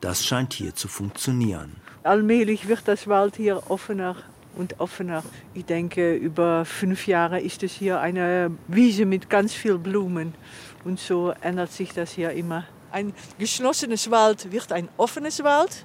Das 0.00 0.24
scheint 0.24 0.54
hier 0.54 0.74
zu 0.74 0.88
funktionieren. 0.88 1.76
Allmählich 2.02 2.68
wird 2.68 2.82
das 2.86 3.06
Wald 3.06 3.36
hier 3.36 3.70
offener 3.70 4.16
und 4.56 4.80
offener. 4.80 5.22
Ich 5.54 5.66
denke, 5.66 6.14
über 6.14 6.64
fünf 6.64 7.06
Jahre 7.06 7.40
ist 7.40 7.62
es 7.62 7.72
hier 7.72 8.00
eine 8.00 8.50
Wiese 8.68 9.04
mit 9.04 9.28
ganz 9.28 9.52
viel 9.52 9.78
Blumen. 9.78 10.34
Und 10.84 10.98
so 10.98 11.34
ändert 11.42 11.72
sich 11.72 11.92
das 11.92 12.12
hier 12.12 12.30
immer. 12.30 12.64
Ein 12.90 13.12
geschlossenes 13.38 14.10
Wald 14.10 14.50
wird 14.50 14.72
ein 14.72 14.88
offenes 14.96 15.44
Wald 15.44 15.84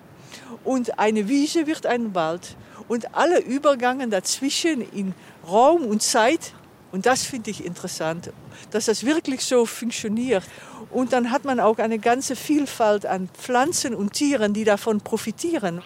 und 0.63 0.97
eine 0.97 1.27
Wiese 1.27 1.67
wird 1.67 1.85
ein 1.85 2.15
Wald. 2.15 2.55
Und 2.87 3.13
alle 3.15 3.39
Übergänge 3.41 4.07
dazwischen 4.07 4.81
in 4.93 5.13
Raum 5.47 5.83
und 5.85 6.01
Zeit, 6.01 6.53
und 6.95 7.05
das 7.05 7.23
finde 7.23 7.51
ich 7.51 7.65
interessant, 7.65 8.31
dass 8.71 8.85
das 8.85 9.05
wirklich 9.05 9.43
so 9.43 9.65
funktioniert. 9.65 10.45
Und 10.91 11.11
dann 11.11 11.29
hat 11.29 11.43
man 11.43 11.59
auch 11.59 11.77
eine 11.77 11.99
ganze 11.99 12.37
Vielfalt 12.37 13.05
an 13.05 13.27
Pflanzen 13.33 13.93
und 13.93 14.13
Tieren, 14.13 14.53
die 14.53 14.63
davon 14.63 15.01
profitieren. 15.01 15.81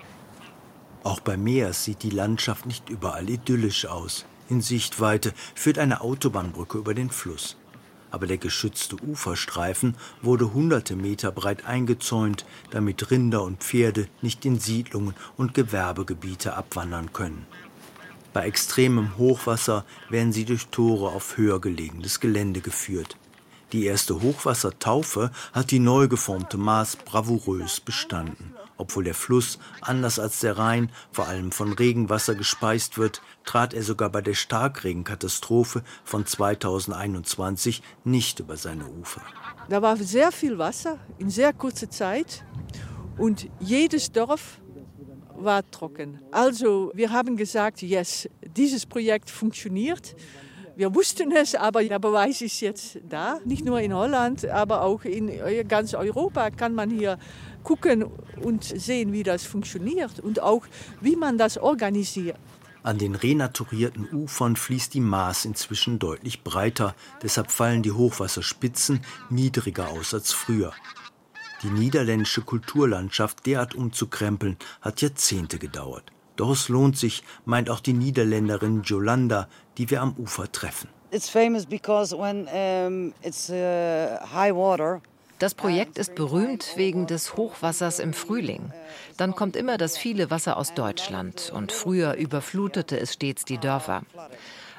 Auch 1.01 1.19
bei 1.19 1.35
Meer 1.35 1.73
sieht 1.73 2.03
die 2.03 2.11
Landschaft 2.11 2.67
nicht 2.67 2.89
überall 2.89 3.27
idyllisch 3.27 3.87
aus. 3.87 4.25
In 4.49 4.61
Sichtweite 4.61 5.33
führt 5.55 5.79
eine 5.79 6.01
Autobahnbrücke 6.01 6.77
über 6.77 6.93
den 6.93 7.09
Fluss. 7.09 7.57
Aber 8.11 8.27
der 8.27 8.37
geschützte 8.37 8.95
Uferstreifen 9.03 9.95
wurde 10.21 10.53
hunderte 10.53 10.95
Meter 10.95 11.31
breit 11.31 11.65
eingezäunt, 11.65 12.45
damit 12.69 13.09
Rinder 13.09 13.41
und 13.41 13.63
Pferde 13.63 14.07
nicht 14.21 14.45
in 14.45 14.59
Siedlungen 14.59 15.15
und 15.37 15.55
Gewerbegebiete 15.55 16.55
abwandern 16.55 17.13
können. 17.13 17.47
Bei 18.33 18.45
extremem 18.45 19.17
Hochwasser 19.17 19.85
werden 20.09 20.31
sie 20.33 20.45
durch 20.45 20.67
Tore 20.67 21.09
auf 21.09 21.37
höher 21.37 21.59
gelegenes 21.59 22.19
Gelände 22.19 22.61
geführt. 22.61 23.17
Die 23.71 23.85
erste 23.85 24.21
Hochwassertaufe 24.21 25.31
hat 25.53 25.71
die 25.71 25.79
neu 25.79 26.07
geformte 26.07 26.57
Maas 26.57 26.95
bravourös 26.95 27.79
bestanden. 27.79 28.55
Obwohl 28.77 29.03
der 29.03 29.13
Fluss, 29.13 29.59
anders 29.81 30.19
als 30.19 30.39
der 30.39 30.57
Rhein, 30.57 30.91
vor 31.11 31.27
allem 31.27 31.51
von 31.51 31.73
Regenwasser 31.73 32.33
gespeist 32.33 32.97
wird, 32.97 33.21
trat 33.45 33.73
er 33.73 33.83
sogar 33.83 34.09
bei 34.09 34.21
der 34.21 34.33
Starkregenkatastrophe 34.33 35.83
von 36.03 36.25
2021 36.25 37.83
nicht 38.05 38.39
über 38.39 38.57
seine 38.57 38.87
Ufer. 38.87 39.21
Da 39.69 39.81
war 39.81 39.97
sehr 39.97 40.31
viel 40.31 40.57
Wasser 40.57 40.97
in 41.17 41.29
sehr 41.29 41.53
kurzer 41.53 41.89
Zeit 41.89 42.45
und 43.17 43.49
jedes 43.59 44.11
Dorf 44.11 44.59
war 45.43 45.69
trocken. 45.71 46.19
Also 46.31 46.91
wir 46.93 47.11
haben 47.11 47.37
gesagt, 47.37 47.81
yes, 47.81 48.29
dieses 48.55 48.85
Projekt 48.85 49.29
funktioniert. 49.29 50.15
Wir 50.75 50.95
wussten 50.95 51.31
es, 51.33 51.55
aber 51.55 51.83
der 51.83 51.99
Beweis 51.99 52.41
ist 52.41 52.61
jetzt 52.61 52.99
da. 53.09 53.39
Nicht 53.43 53.65
nur 53.65 53.81
in 53.81 53.93
Holland, 53.93 54.45
aber 54.45 54.83
auch 54.83 55.03
in 55.03 55.29
ganz 55.67 55.93
Europa 55.93 56.51
kann 56.51 56.73
man 56.73 56.89
hier 56.89 57.17
gucken 57.63 58.05
und 58.41 58.63
sehen, 58.63 59.11
wie 59.11 59.23
das 59.23 59.43
funktioniert 59.43 60.21
und 60.21 60.41
auch, 60.41 60.65
wie 61.01 61.17
man 61.17 61.37
das 61.37 61.57
organisiert. 61.57 62.37
An 62.81 62.97
den 62.97 63.15
renaturierten 63.15 64.07
Ufern 64.13 64.55
fließt 64.55 64.93
die 64.93 65.01
Maas 65.01 65.43
inzwischen 65.43 65.99
deutlich 65.99 66.43
breiter, 66.43 66.95
deshalb 67.21 67.51
fallen 67.51 67.83
die 67.83 67.91
Hochwasserspitzen 67.91 69.01
niedriger 69.29 69.89
aus 69.89 70.13
als 70.13 70.31
früher. 70.31 70.71
Die 71.63 71.69
niederländische 71.69 72.41
Kulturlandschaft 72.41 73.45
derart 73.45 73.75
umzukrempeln, 73.75 74.57
hat 74.81 75.01
Jahrzehnte 75.01 75.59
gedauert. 75.59 76.05
Doch 76.37 76.51
es 76.51 76.69
lohnt 76.69 76.97
sich, 76.97 77.23
meint 77.43 77.69
auch 77.69 77.81
die 77.81 77.91
Niederländerin 77.91 78.83
Jolanda, 78.83 79.49
die 79.77 79.89
wir 79.89 80.01
am 80.01 80.15
Ufer 80.17 80.49
treffen. 80.49 80.87
Das 81.11 81.29
Projekt 85.55 85.97
ist 85.97 86.15
berühmt 86.15 86.71
wegen 86.75 87.07
des 87.07 87.35
Hochwassers 87.35 87.99
im 87.99 88.13
Frühling. 88.13 88.71
Dann 89.17 89.35
kommt 89.35 89.57
immer 89.57 89.77
das 89.77 89.97
viele 89.97 90.31
Wasser 90.31 90.55
aus 90.55 90.73
Deutschland 90.73 91.51
und 91.53 91.73
früher 91.73 92.13
überflutete 92.13 92.97
es 92.97 93.13
stets 93.13 93.43
die 93.43 93.57
Dörfer. 93.57 94.03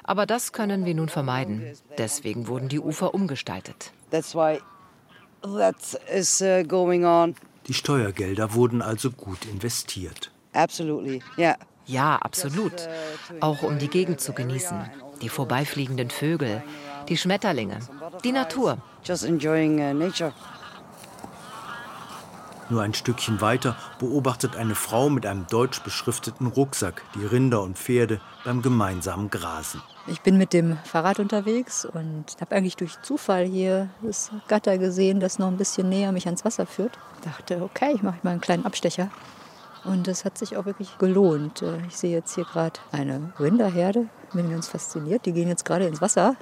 Aber 0.03 0.25
das 0.25 0.51
können 0.51 0.85
wir 0.85 0.95
nun 0.95 1.09
vermeiden. 1.09 1.63
Deswegen 1.97 2.47
wurden 2.47 2.69
die 2.69 2.79
Ufer 2.79 3.13
umgestaltet. 3.13 3.91
Uh, 5.43 5.71
die 7.67 7.73
Steuergelder 7.73 8.53
wurden 8.53 8.81
also 8.81 9.11
gut 9.11 9.45
investiert. 9.45 10.31
Ja, 11.85 12.15
absolut. 12.17 12.87
Auch 13.39 13.63
um 13.63 13.79
die 13.79 13.87
Gegend 13.87 14.21
zu 14.21 14.33
genießen. 14.33 14.89
Die 15.21 15.29
vorbeifliegenden 15.29 16.09
Vögel, 16.09 16.63
die 17.09 17.17
Schmetterlinge, 17.17 17.79
die 18.23 18.31
Natur. 18.31 18.77
Nur 22.71 22.83
ein 22.83 22.93
Stückchen 22.93 23.41
weiter 23.41 23.75
beobachtet 23.99 24.55
eine 24.55 24.75
Frau 24.75 25.09
mit 25.09 25.25
einem 25.25 25.45
deutsch 25.45 25.81
beschrifteten 25.83 26.47
Rucksack 26.47 27.01
die 27.15 27.25
Rinder 27.25 27.61
und 27.61 27.77
Pferde 27.77 28.21
beim 28.45 28.61
gemeinsamen 28.61 29.29
Grasen. 29.29 29.81
Ich 30.07 30.21
bin 30.21 30.37
mit 30.37 30.53
dem 30.53 30.77
Fahrrad 30.85 31.19
unterwegs 31.19 31.83
und 31.83 32.37
habe 32.39 32.55
eigentlich 32.55 32.77
durch 32.77 33.01
Zufall 33.01 33.43
hier 33.43 33.89
das 34.01 34.31
Gatter 34.47 34.77
gesehen, 34.77 35.19
das 35.19 35.37
noch 35.37 35.47
ein 35.47 35.57
bisschen 35.57 35.89
näher 35.89 36.13
mich 36.13 36.27
ans 36.27 36.45
Wasser 36.45 36.65
führt. 36.65 36.97
Dachte, 37.25 37.61
okay, 37.61 37.91
ich 37.93 38.03
mache 38.03 38.19
mal 38.23 38.31
einen 38.31 38.39
kleinen 38.39 38.65
Abstecher. 38.65 39.09
Und 39.83 40.07
das 40.07 40.23
hat 40.23 40.37
sich 40.37 40.55
auch 40.55 40.65
wirklich 40.65 40.97
gelohnt. 40.97 41.65
Ich 41.89 41.97
sehe 41.97 42.13
jetzt 42.13 42.35
hier 42.35 42.45
gerade 42.45 42.79
eine 42.93 43.33
Rinderherde, 43.37 44.07
bin 44.31 44.49
ganz 44.49 44.69
fasziniert. 44.69 45.25
Die 45.25 45.33
gehen 45.33 45.49
jetzt 45.49 45.65
gerade 45.65 45.87
ins 45.87 45.99
Wasser 45.99 46.37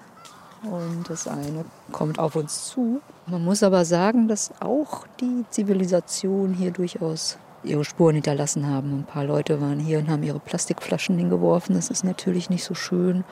und 0.61 1.09
das 1.09 1.27
eine 1.27 1.65
kommt 1.91 2.19
auf 2.19 2.35
uns 2.35 2.67
zu. 2.67 3.01
Man 3.29 3.43
muss 3.43 3.61
aber 3.61 3.85
sagen, 3.85 4.27
dass 4.27 4.51
auch 4.59 5.05
die 5.19 5.45
Zivilisation 5.51 6.53
hier 6.53 6.71
durchaus 6.71 7.37
ihre 7.63 7.85
Spuren 7.85 8.15
hinterlassen 8.15 8.65
haben. 8.67 8.91
Ein 8.91 9.03
paar 9.03 9.23
Leute 9.23 9.61
waren 9.61 9.79
hier 9.79 9.99
und 9.99 10.09
haben 10.09 10.23
ihre 10.23 10.39
Plastikflaschen 10.39 11.15
hingeworfen. 11.17 11.75
Das 11.75 11.89
ist 11.89 12.03
natürlich 12.03 12.49
nicht 12.49 12.63
so 12.63 12.73
schön. 12.73 13.23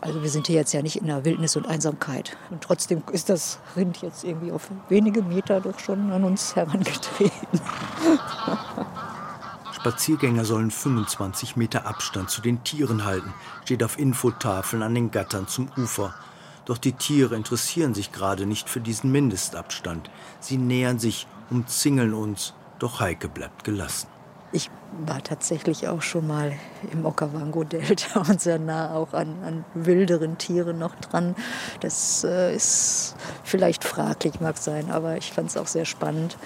Also 0.00 0.22
wir 0.22 0.30
sind 0.30 0.46
hier 0.46 0.56
jetzt 0.56 0.72
ja 0.72 0.80
nicht 0.80 0.96
in 0.96 1.08
der 1.08 1.26
Wildnis 1.26 1.56
und 1.56 1.66
Einsamkeit. 1.66 2.38
Und 2.50 2.62
trotzdem 2.62 3.02
ist 3.12 3.28
das 3.28 3.58
Rind 3.76 4.00
jetzt 4.00 4.24
irgendwie 4.24 4.50
auf 4.52 4.70
wenige 4.88 5.22
Meter 5.22 5.60
doch 5.60 5.78
schon 5.78 6.10
an 6.10 6.24
uns 6.24 6.56
herangetreten. 6.56 7.60
Spaziergänger 9.72 10.44
sollen 10.44 10.70
25 10.70 11.56
Meter 11.56 11.86
Abstand 11.86 12.30
zu 12.30 12.40
den 12.40 12.64
Tieren 12.64 13.04
halten, 13.04 13.32
steht 13.64 13.82
auf 13.84 13.98
Infotafeln 13.98 14.82
an 14.82 14.94
den 14.94 15.10
Gattern 15.10 15.46
zum 15.48 15.68
Ufer. 15.76 16.14
Doch 16.68 16.76
die 16.76 16.92
Tiere 16.92 17.34
interessieren 17.34 17.94
sich 17.94 18.12
gerade 18.12 18.44
nicht 18.44 18.68
für 18.68 18.80
diesen 18.80 19.10
Mindestabstand. 19.10 20.10
Sie 20.38 20.58
nähern 20.58 20.98
sich, 20.98 21.26
umzingeln 21.48 22.12
uns, 22.12 22.52
doch 22.78 23.00
Heike 23.00 23.30
bleibt 23.30 23.64
gelassen. 23.64 24.06
Ich 24.52 24.70
war 25.06 25.22
tatsächlich 25.24 25.88
auch 25.88 26.02
schon 26.02 26.26
mal 26.26 26.52
im 26.92 27.06
Okavango-Delta 27.06 28.20
und 28.28 28.42
sehr 28.42 28.58
nah 28.58 28.94
auch 28.94 29.14
an, 29.14 29.42
an, 29.44 29.64
wilderen 29.72 30.36
Tieren 30.36 30.78
noch 30.78 30.94
dran. 30.96 31.34
Das 31.80 32.22
äh, 32.24 32.54
ist 32.54 33.16
vielleicht 33.44 33.82
fraglich, 33.82 34.38
mag 34.40 34.58
sein, 34.58 34.90
aber 34.90 35.16
ich 35.16 35.32
fand 35.32 35.48
es 35.48 35.56
auch 35.56 35.68
sehr 35.68 35.86
spannend. 35.86 36.36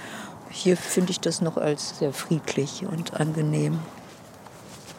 Hier 0.50 0.76
finde 0.76 1.10
ich 1.10 1.18
das 1.18 1.40
noch 1.40 1.56
als 1.56 1.98
sehr 1.98 2.12
friedlich 2.12 2.86
und 2.86 3.14
angenehm. 3.14 3.80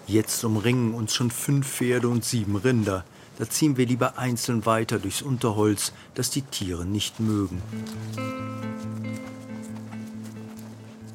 Jetzt 0.06 0.44
umringen 0.44 0.94
uns 0.94 1.14
schon 1.14 1.32
fünf 1.32 1.66
Pferde 1.66 2.10
und 2.10 2.26
sieben 2.26 2.58
Rinder. 2.58 3.06
Da 3.38 3.50
ziehen 3.50 3.78
wir 3.78 3.86
lieber 3.86 4.18
einzeln 4.18 4.66
weiter 4.66 5.00
durchs 5.00 5.22
Unterholz, 5.22 5.92
das 6.14 6.30
die 6.30 6.44
Tiere 6.44 6.86
nicht 6.86 7.20
mögen. 7.20 7.62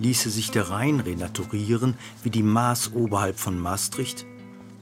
Ließe 0.00 0.30
sich 0.30 0.50
der 0.50 0.70
Rhein 0.70 1.00
renaturieren 1.00 1.94
wie 2.22 2.30
die 2.30 2.42
Maas 2.42 2.92
oberhalb 2.92 3.38
von 3.38 3.58
Maastricht? 3.58 4.26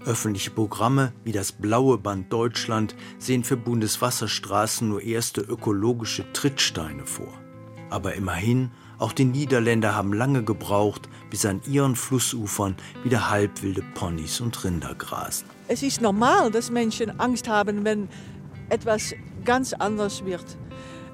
Öffentliche 0.05 0.51
Programme 0.51 1.13
wie 1.25 1.33
das 1.33 1.53
Blaue 1.53 1.99
Band 1.99 2.33
Deutschland 2.33 2.95
sehen 3.19 3.43
für 3.43 3.57
Bundeswasserstraßen 3.57 4.89
nur 4.89 5.03
erste 5.03 5.41
ökologische 5.41 6.33
Trittsteine 6.33 7.07
vor. 7.07 7.33
Aber 7.91 8.15
immerhin, 8.15 8.71
auch 8.99 9.13
die 9.13 9.25
Niederländer 9.25 9.95
haben 9.95 10.13
lange 10.13 10.43
gebraucht, 10.43 11.09
bis 11.31 11.45
an 11.45 11.61
ihren 11.69 11.97
Flussufern 11.97 12.77
wieder 13.05 13.31
halbwilde 13.31 13.83
Ponys 13.95 14.41
und 14.41 14.65
Rinder 14.65 14.95
grasen. 14.95 15.47
Es 15.69 15.83
ist 15.83 16.01
normal, 16.01 16.51
dass 16.51 16.71
Menschen 16.71 17.19
Angst 17.21 17.49
haben, 17.49 17.85
wenn 17.85 18.09
etwas 18.69 19.15
ganz 19.45 19.73
anders 19.73 20.25
wird. 20.25 20.45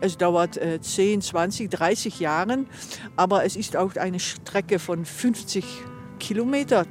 Es 0.01 0.17
dauert 0.17 0.57
äh, 0.57 0.81
10, 0.81 1.23
20, 1.23 1.71
30 1.71 2.21
Jahre, 2.21 2.65
aber 3.17 3.45
es 3.45 3.57
ist 3.57 3.77
auch 3.77 3.95
eine 3.97 4.19
Strecke 4.19 4.79
von 4.79 5.05
50 5.05 5.65
Kilometern. 6.19 6.87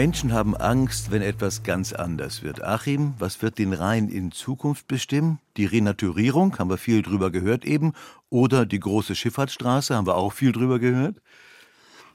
Menschen 0.00 0.32
haben 0.32 0.56
Angst, 0.56 1.10
wenn 1.10 1.20
etwas 1.20 1.62
ganz 1.62 1.92
anders 1.92 2.42
wird. 2.42 2.64
Achim, 2.64 3.12
was 3.18 3.42
wird 3.42 3.58
den 3.58 3.74
Rhein 3.74 4.08
in 4.08 4.32
Zukunft 4.32 4.88
bestimmen? 4.88 5.40
Die 5.58 5.66
Renaturierung, 5.66 6.58
haben 6.58 6.70
wir 6.70 6.78
viel 6.78 7.02
drüber 7.02 7.30
gehört 7.30 7.66
eben, 7.66 7.92
oder 8.30 8.64
die 8.64 8.80
große 8.80 9.14
Schifffahrtsstraße, 9.14 9.94
haben 9.94 10.06
wir 10.06 10.16
auch 10.16 10.32
viel 10.32 10.52
drüber 10.52 10.78
gehört? 10.78 11.16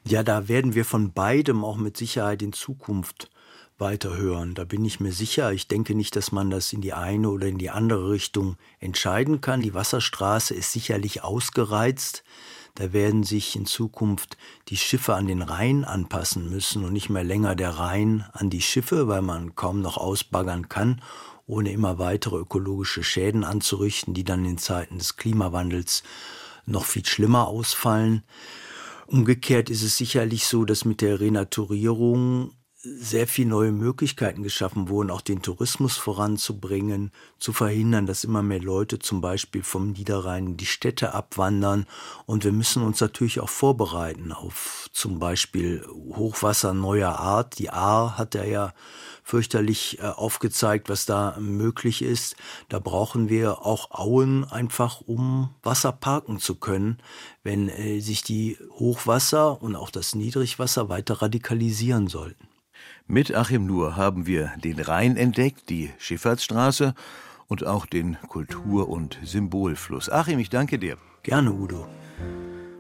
Ja, 0.04 0.24
da 0.24 0.48
werden 0.48 0.74
wir 0.74 0.84
von 0.84 1.14
beidem 1.14 1.64
auch 1.64 1.78
mit 1.78 1.96
Sicherheit 1.96 2.42
in 2.42 2.54
Zukunft 2.54 3.30
weiterhören. 3.78 4.56
Da 4.56 4.64
bin 4.64 4.84
ich 4.84 5.00
mir 5.00 5.12
sicher. 5.12 5.52
Ich 5.52 5.68
denke 5.68 5.94
nicht, 5.94 6.16
dass 6.16 6.32
man 6.32 6.50
das 6.50 6.74
in 6.74 6.82
die 6.82 6.94
eine 6.94 7.30
oder 7.30 7.46
in 7.46 7.60
die 7.60 7.70
andere 7.70 8.10
Richtung 8.10 8.58
entscheiden 8.80 9.42
kann. 9.42 9.62
Die 9.62 9.76
Wasserstraße 9.76 10.56
ist 10.56 10.72
sicherlich 10.72 11.24
ausgereizt. 11.24 12.24
Da 12.76 12.92
werden 12.92 13.24
sich 13.24 13.56
in 13.56 13.66
Zukunft 13.66 14.38
die 14.68 14.76
Schiffe 14.76 15.16
an 15.16 15.28
den 15.28 15.42
Rhein 15.42 15.86
anpassen 15.86 16.50
müssen 16.50 16.84
und 16.84 16.92
nicht 16.92 17.10
mehr 17.10 17.24
länger 17.24 17.56
der 17.56 17.72
Rhein 17.72 18.26
an 18.34 18.50
die 18.50 18.62
Schiffe, 18.62 19.08
weil 19.08 19.22
man 19.22 19.56
kaum 19.56 19.82
noch 19.82 19.96
ausbaggern 19.96 20.68
kann, 20.68 21.02
ohne 21.48 21.72
immer 21.72 22.00
weitere 22.00 22.38
ökologische 22.38 23.04
Schäden 23.04 23.46
anzurichten, 23.46 24.14
die 24.14 24.26
dann 24.26 24.44
in 24.44 24.58
Zeiten 24.58 24.98
des 24.98 25.16
Klimawandels 25.16 26.04
noch 26.66 26.84
viel 26.84 27.06
schlimmer 27.06 27.48
ausfallen. 27.48 28.24
Umgekehrt 29.08 29.70
ist 29.70 29.84
es 29.84 29.96
sicherlich 29.96 30.46
so, 30.46 30.66
dass 30.66 30.84
mit 30.84 31.00
der 31.00 31.22
Renaturierung 31.22 32.52
sehr 32.86 33.28
viele 33.28 33.50
neue 33.50 33.72
Möglichkeiten 33.72 34.44
geschaffen 34.44 34.90
wurden, 34.90 35.10
auch 35.10 35.22
den 35.22 35.42
Tourismus 35.42 35.98
voranzubringen, 35.98 37.12
zu 37.40 37.52
verhindern, 37.52 38.06
dass 38.06 38.24
immer 38.24 38.44
mehr 38.44 38.62
Leute 38.62 39.00
zum 39.00 39.22
Beispiel 39.22 39.64
vom 39.64 39.92
Niederrhein 39.92 40.48
in 40.48 40.58
die 40.58 40.68
Städte 40.68 41.14
abwandern. 41.14 41.88
Und 42.28 42.44
wir 42.44 42.52
müssen 42.52 42.84
uns 42.84 43.02
natürlich 43.02 43.40
auch 43.40 43.50
vorbereiten 43.50 44.32
auf 44.32 44.90
zum 44.94 45.18
Beispiel 45.18 45.84
Hochwasser 46.16 46.74
neuer 46.74 47.18
Art. 47.18 47.58
Die 47.58 47.72
Ahr 47.72 48.18
hat 48.18 48.36
er 48.36 48.48
ja 48.48 48.74
fürchterlich 49.24 49.98
äh, 50.00 50.04
aufgezeigt, 50.04 50.88
was 50.88 51.08
da 51.08 51.36
möglich 51.40 52.04
ist. 52.04 52.36
Da 52.70 52.78
brauchen 52.78 53.28
wir 53.28 53.66
auch 53.66 53.90
Auen 53.90 54.44
einfach, 54.44 55.02
um 55.02 55.50
Wasser 55.64 55.92
parken 55.92 56.40
zu 56.40 56.56
können, 56.56 57.00
wenn 57.42 57.68
äh, 57.70 58.00
sich 58.00 58.22
die 58.22 58.58
Hochwasser 58.74 59.62
und 59.64 59.76
auch 59.76 59.90
das 59.90 60.14
Niedrigwasser 60.14 60.90
weiter 60.90 61.24
radikalisieren 61.24 62.08
sollten. 62.08 62.55
Mit 63.08 63.36
Achim 63.36 63.68
Nuhr 63.68 63.96
haben 63.96 64.26
wir 64.26 64.52
den 64.64 64.80
Rhein 64.80 65.16
entdeckt, 65.16 65.70
die 65.70 65.92
Schifffahrtsstraße 66.00 66.96
und 67.48 67.64
auch 67.64 67.86
den 67.86 68.18
Kultur- 68.28 68.90
und 68.90 69.20
Symbolfluss. 69.24 70.10
Achim, 70.10 70.40
ich 70.40 70.50
danke 70.50 70.80
dir. 70.80 70.98
Gerne, 71.22 71.54
Udo. 71.54 71.88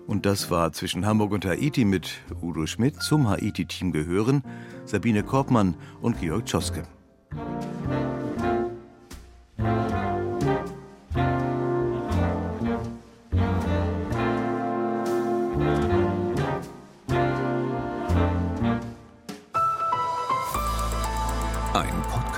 Und 0.07 0.25
das 0.25 0.49
war 0.49 0.71
zwischen 0.71 1.05
Hamburg 1.05 1.31
und 1.31 1.45
Haiti 1.45 1.85
mit 1.85 2.21
Udo 2.41 2.65
Schmidt. 2.65 3.03
Zum 3.03 3.29
Haiti-Team 3.29 3.91
gehören 3.91 4.43
Sabine 4.85 5.21
Korbmann 5.21 5.75
und 6.01 6.19
Georg 6.19 6.47
Tschoske. 6.47 6.88